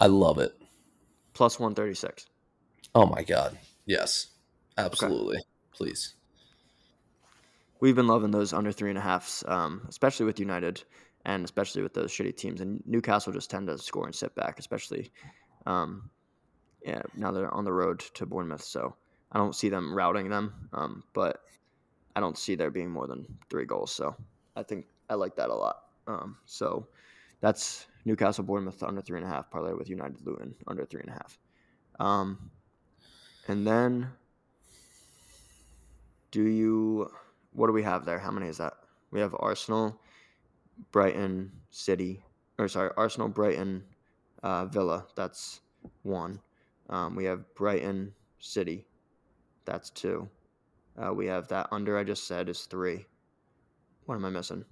[0.00, 0.54] I love it.
[1.32, 2.26] Plus 136.
[2.94, 3.58] Oh my God.
[3.86, 4.28] Yes.
[4.76, 5.36] Absolutely.
[5.36, 5.44] Okay.
[5.72, 6.14] Please.
[7.80, 10.82] We've been loving those under three and a halfs, um, especially with United
[11.24, 12.60] and especially with those shitty teams.
[12.60, 15.10] And Newcastle just tend to score and sit back, especially
[15.66, 16.10] um,
[16.84, 18.94] yeah, now they're on the road to Bournemouth, so
[19.32, 20.68] I don't see them routing them.
[20.72, 21.40] Um, but
[22.14, 23.92] I don't see there being more than three goals.
[23.92, 24.14] So
[24.54, 25.76] I think I like that a lot.
[26.06, 26.86] Um, so
[27.44, 31.10] that's Newcastle Bournemouth under three and a half parlay with United Luton under three and
[31.10, 31.38] a half.
[32.00, 32.50] Um,
[33.48, 34.08] and then
[36.30, 37.10] do you
[37.52, 38.18] what do we have there?
[38.18, 38.72] How many is that?
[39.10, 40.00] We have Arsenal,
[40.90, 42.22] Brighton, City,
[42.56, 43.84] or sorry, Arsenal, Brighton,
[44.42, 45.04] uh, Villa.
[45.14, 45.60] That's
[46.02, 46.40] one.
[46.88, 48.86] Um, we have Brighton City.
[49.66, 50.30] That's two.
[50.96, 53.04] Uh, we have that under I just said is three.
[54.06, 54.64] What am I missing?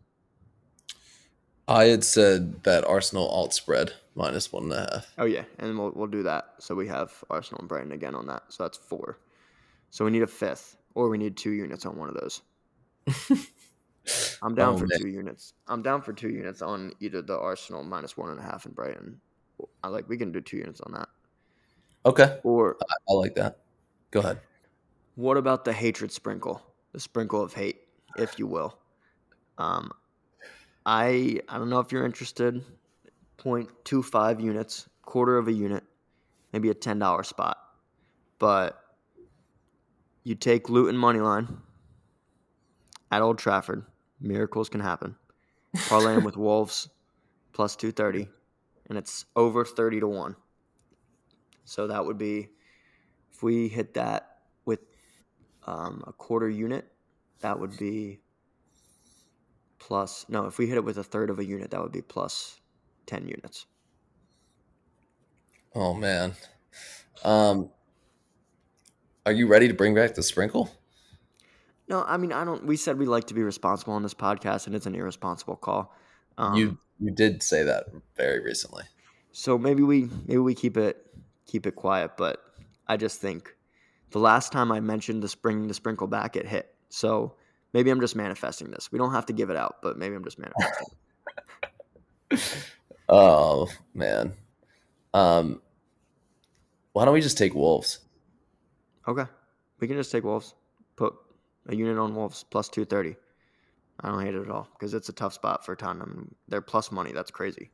[1.72, 5.12] I had said that Arsenal alt spread minus one and a half.
[5.18, 6.54] Oh yeah, and we'll we'll do that.
[6.58, 8.44] So we have Arsenal and Brighton again on that.
[8.48, 9.18] So that's four.
[9.90, 12.42] So we need a fifth, or we need two units on one of those.
[14.42, 15.00] I'm down oh, for man.
[15.00, 15.54] two units.
[15.68, 18.74] I'm down for two units on either the Arsenal minus one and a half and
[18.74, 19.20] Brighton
[19.82, 21.08] I like we can do two units on that.
[22.04, 23.58] Okay, Or I, I like that.
[24.10, 24.40] Go ahead.
[25.14, 26.60] what about the hatred sprinkle,
[26.92, 27.82] the sprinkle of hate,
[28.16, 28.76] if you will?
[29.56, 29.92] Um,
[30.84, 32.64] I I don't know if you're interested.
[33.38, 35.82] 0.25 units, quarter of a unit,
[36.52, 37.58] maybe a ten dollar spot,
[38.38, 38.80] but
[40.22, 41.48] you take Luton money line
[43.10, 43.84] at Old Trafford.
[44.20, 45.16] Miracles can happen.
[45.88, 46.88] Parlay 'em with Wolves
[47.52, 48.28] plus two thirty,
[48.88, 50.36] and it's over thirty to one.
[51.64, 52.48] So that would be
[53.32, 54.80] if we hit that with
[55.66, 56.90] um, a quarter unit,
[57.40, 58.20] that would be
[59.82, 60.24] plus.
[60.28, 62.60] No, if we hit it with a third of a unit, that would be plus
[63.06, 63.66] ten units.
[65.74, 66.34] Oh man.
[67.24, 67.70] Um,
[69.26, 70.70] are you ready to bring back the sprinkle?
[71.88, 72.64] No, I mean I don't.
[72.64, 75.94] We said we like to be responsible on this podcast, and it's an irresponsible call.
[76.38, 78.84] Um, you you did say that very recently.
[79.32, 81.04] So maybe we maybe we keep it
[81.46, 82.38] keep it quiet, but
[82.86, 83.54] I just think
[84.10, 86.72] the last time I mentioned the spring the sprinkle back it hit.
[86.88, 87.34] So
[87.72, 88.90] maybe I'm just manifesting this.
[88.92, 90.88] We don't have to give it out, but maybe I'm just manifesting.
[93.08, 94.32] Oh man.
[95.12, 95.60] Um,
[96.92, 97.98] why don't we just take wolves?
[99.06, 99.24] okay.
[99.80, 100.54] We can just take Wolves.
[100.94, 101.14] Put
[101.68, 103.16] a unit on Wolves plus two thirty.
[104.00, 106.34] I don't hate it at all because it's a tough spot for Tottenham.
[106.48, 107.12] They're plus money.
[107.12, 107.70] That's crazy.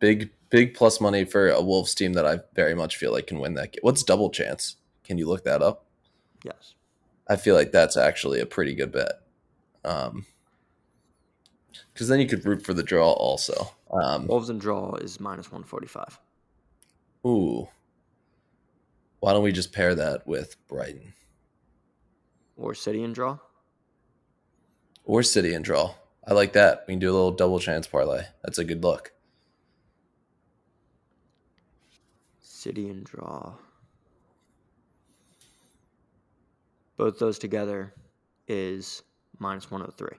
[0.00, 3.38] Big big plus money for a Wolves team that I very much feel like can
[3.38, 3.80] win that game.
[3.82, 4.76] What's double chance?
[5.04, 5.86] Can you look that up?
[6.44, 6.74] Yes.
[7.30, 9.12] I feel like that's actually a pretty good bet.
[9.84, 10.26] Um,
[11.94, 13.70] because then you could root for the draw also.
[13.92, 16.18] Um, Wolves and draw is minus one forty five.
[17.26, 17.68] ooh,
[19.20, 21.12] why don't we just pair that with Brighton
[22.56, 23.38] Or City and draw.
[25.04, 25.94] or City and draw?
[26.26, 26.84] I like that.
[26.86, 28.24] We can do a little double chance parlay.
[28.42, 29.12] That's a good look.
[32.40, 33.54] City and draw.
[37.00, 37.94] Both those together
[38.46, 39.02] is
[39.38, 40.18] minus 103.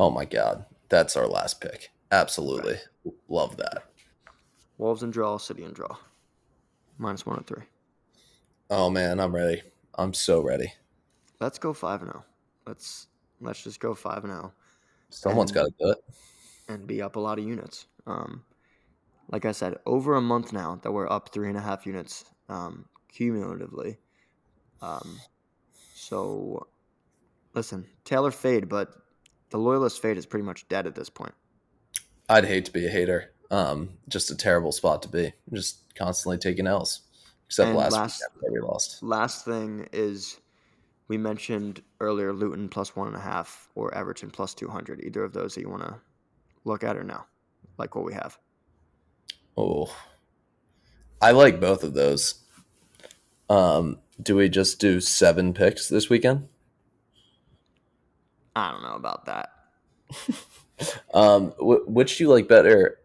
[0.00, 1.92] Oh my god, that's our last pick.
[2.10, 2.78] Absolutely
[3.28, 3.84] love that.
[4.78, 5.96] Wolves and draw, City and draw.
[6.98, 7.68] Minus 103.
[8.68, 9.62] Oh man, I'm ready.
[9.94, 10.72] I'm so ready.
[11.38, 12.24] Let's go 5 and 0.
[12.66, 13.06] Let's
[13.40, 14.52] let's just go 5 and 0
[15.10, 15.98] Someone's got to do it.
[16.66, 17.86] and be up a lot of units.
[18.08, 18.44] Um,
[19.30, 22.24] like I said, over a month now that we're up three and a half units
[22.48, 23.98] um, cumulatively.
[24.82, 25.20] Um,
[26.04, 26.66] so,
[27.54, 28.94] listen, Taylor fade, but
[29.50, 31.34] the loyalist fade is pretty much dead at this point.
[32.28, 33.32] I'd hate to be a hater.
[33.50, 35.32] Um, just a terrible spot to be.
[35.52, 37.02] Just constantly taking L's.
[37.46, 39.02] Except And last, last- we lost.
[39.02, 40.38] Last thing is
[41.08, 45.02] we mentioned earlier Luton plus one and a half or Everton plus 200.
[45.04, 45.96] Either of those that you want to
[46.64, 47.22] look at or no?
[47.78, 48.38] Like what we have.
[49.56, 49.94] Oh,
[51.20, 52.43] I like both of those.
[53.48, 56.48] Um, do we just do seven picks this weekend?
[58.56, 59.50] I don't know about that.
[61.12, 62.98] Um, wh- which do you like better?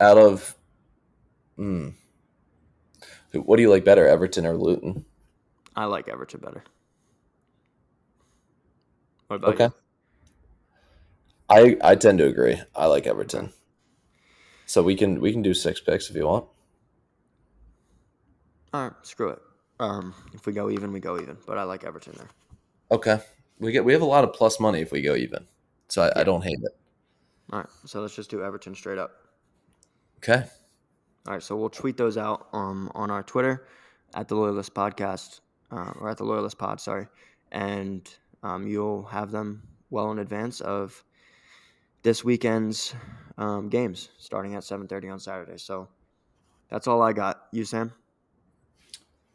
[0.00, 0.54] Out of,
[1.56, 1.90] hmm,
[3.32, 5.04] what do you like better, Everton or Luton?
[5.76, 6.64] I like Everton better.
[9.28, 9.68] What about Okay.
[9.68, 9.72] you?
[11.48, 12.60] I I tend to agree.
[12.74, 13.52] I like Everton.
[14.66, 16.46] So we can we can do six picks if you want.
[18.76, 19.38] All right, screw it.
[19.80, 21.38] Um, if we go even, we go even.
[21.46, 22.28] But I like Everton there.
[22.90, 23.18] Okay.
[23.58, 25.46] We get we have a lot of plus money if we go even.
[25.88, 26.76] So I, I don't hate it.
[27.50, 29.12] All right, so let's just do Everton straight up.
[30.18, 30.44] Okay.
[31.26, 33.66] All right, so we'll tweet those out um, on our Twitter
[34.14, 37.06] at the Loyalist Podcast uh, or at the Loyalist Pod, sorry,
[37.52, 38.06] and
[38.42, 41.02] um, you'll have them well in advance of
[42.02, 42.94] this weekend's
[43.38, 45.56] um, games starting at seven thirty on Saturday.
[45.56, 45.88] So
[46.68, 47.44] that's all I got.
[47.52, 47.90] You, Sam?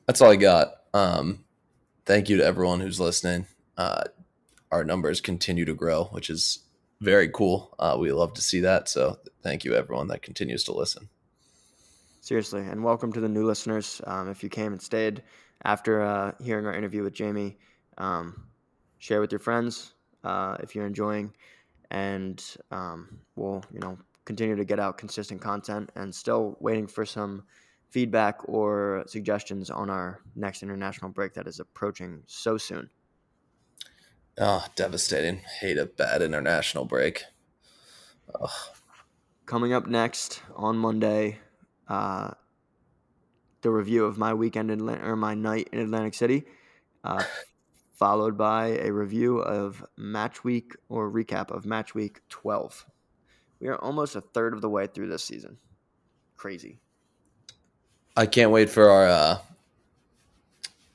[0.05, 0.73] That's all I got.
[0.93, 1.45] Um,
[2.05, 3.45] thank you to everyone who's listening.
[3.77, 4.03] Uh,
[4.71, 6.59] our numbers continue to grow, which is
[6.99, 7.73] very cool.
[7.79, 8.87] Uh, we love to see that.
[8.89, 11.09] So thank you everyone that continues to listen.
[12.21, 13.99] Seriously, and welcome to the new listeners.
[14.05, 15.23] Um, if you came and stayed
[15.65, 17.57] after uh, hearing our interview with Jamie,
[17.97, 18.47] um,
[18.99, 19.93] share with your friends
[20.23, 21.33] uh, if you're enjoying,
[21.89, 25.91] and um, we'll you know continue to get out consistent content.
[25.95, 27.43] And still waiting for some
[27.91, 32.89] feedback or suggestions on our next international break that is approaching so soon.
[34.39, 35.41] Oh, devastating.
[35.59, 37.25] Hate a bad international break.
[38.33, 38.49] Ugh.
[39.45, 41.39] Coming up next on Monday,
[41.89, 42.31] uh,
[43.61, 46.45] the review of my weekend in or my night in Atlantic City,
[47.03, 47.23] uh,
[47.91, 52.85] followed by a review of match week or recap of match week 12.
[53.59, 55.57] We are almost a third of the way through this season.
[56.37, 56.79] Crazy.
[58.15, 59.37] I can't wait for our uh,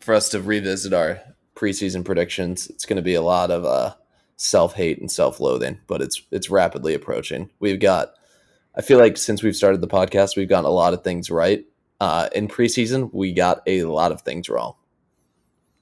[0.01, 1.21] for us to revisit our
[1.55, 2.69] preseason predictions.
[2.69, 3.95] It's going to be a lot of uh,
[4.37, 7.51] self hate and self loathing, but it's it's rapidly approaching.
[7.59, 8.13] We've got.
[8.79, 11.65] I feel like since we've started the podcast, we've gotten a lot of things right.
[11.99, 14.75] Uh, in preseason, we got a lot of things wrong.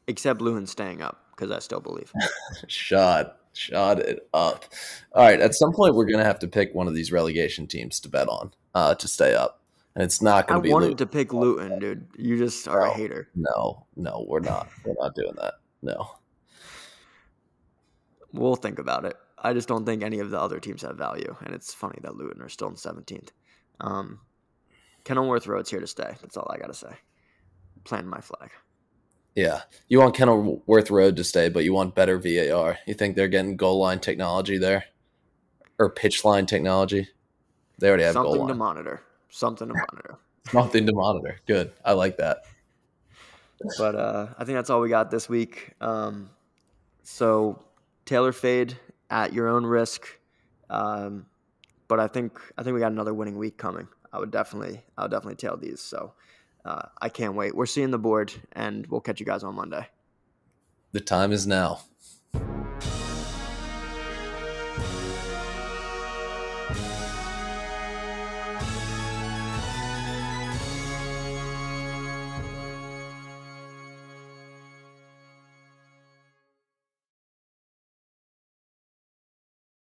[0.07, 2.13] Except Luton staying up, because I still believe.
[2.69, 4.65] shot, shot it up.
[5.13, 7.99] All right, at some point, we're gonna have to pick one of these relegation teams
[8.01, 9.61] to bet on uh, to stay up,
[9.95, 10.71] and it's not gonna be.
[10.71, 10.99] I wanted Luton.
[10.99, 12.07] to pick Luton, dude.
[12.17, 13.29] You just are a hater.
[13.35, 14.69] No, no, we're not.
[14.85, 15.55] We're not doing that.
[15.83, 16.11] No.
[18.33, 19.17] We'll think about it.
[19.39, 22.17] I just don't think any of the other teams have value, and it's funny that
[22.17, 23.29] Luton are still in 17th.
[23.81, 24.21] Um,
[25.05, 26.17] Kenilworth Road's here to stay.
[26.21, 26.97] That's all I gotta say.
[27.85, 28.51] Plant my flag.
[29.37, 32.79] Yeah, you want Kenilworth Road to stay, but you want better VAR.
[32.87, 34.87] You think they're getting goal line technology there,
[35.79, 37.09] or pitch line technology?
[37.79, 39.03] They already have goal Something to monitor.
[39.35, 40.19] Something to monitor.
[40.53, 41.41] Something to monitor.
[41.45, 41.73] Good.
[41.85, 42.43] I like that.
[43.79, 45.73] But uh, I think that's all we got this week.
[45.81, 46.31] Um,
[47.03, 47.61] so
[48.05, 48.79] Taylor fade
[49.11, 50.07] at your own risk.
[50.71, 51.27] Um,
[51.89, 53.89] but I think I think we got another winning week coming.
[54.13, 55.81] I would definitely I would definitely tail these.
[55.81, 56.13] So
[56.65, 57.57] uh, I can't wait.
[57.57, 59.89] We're seeing the board, and we'll catch you guys on Monday.
[60.93, 61.81] The time is now.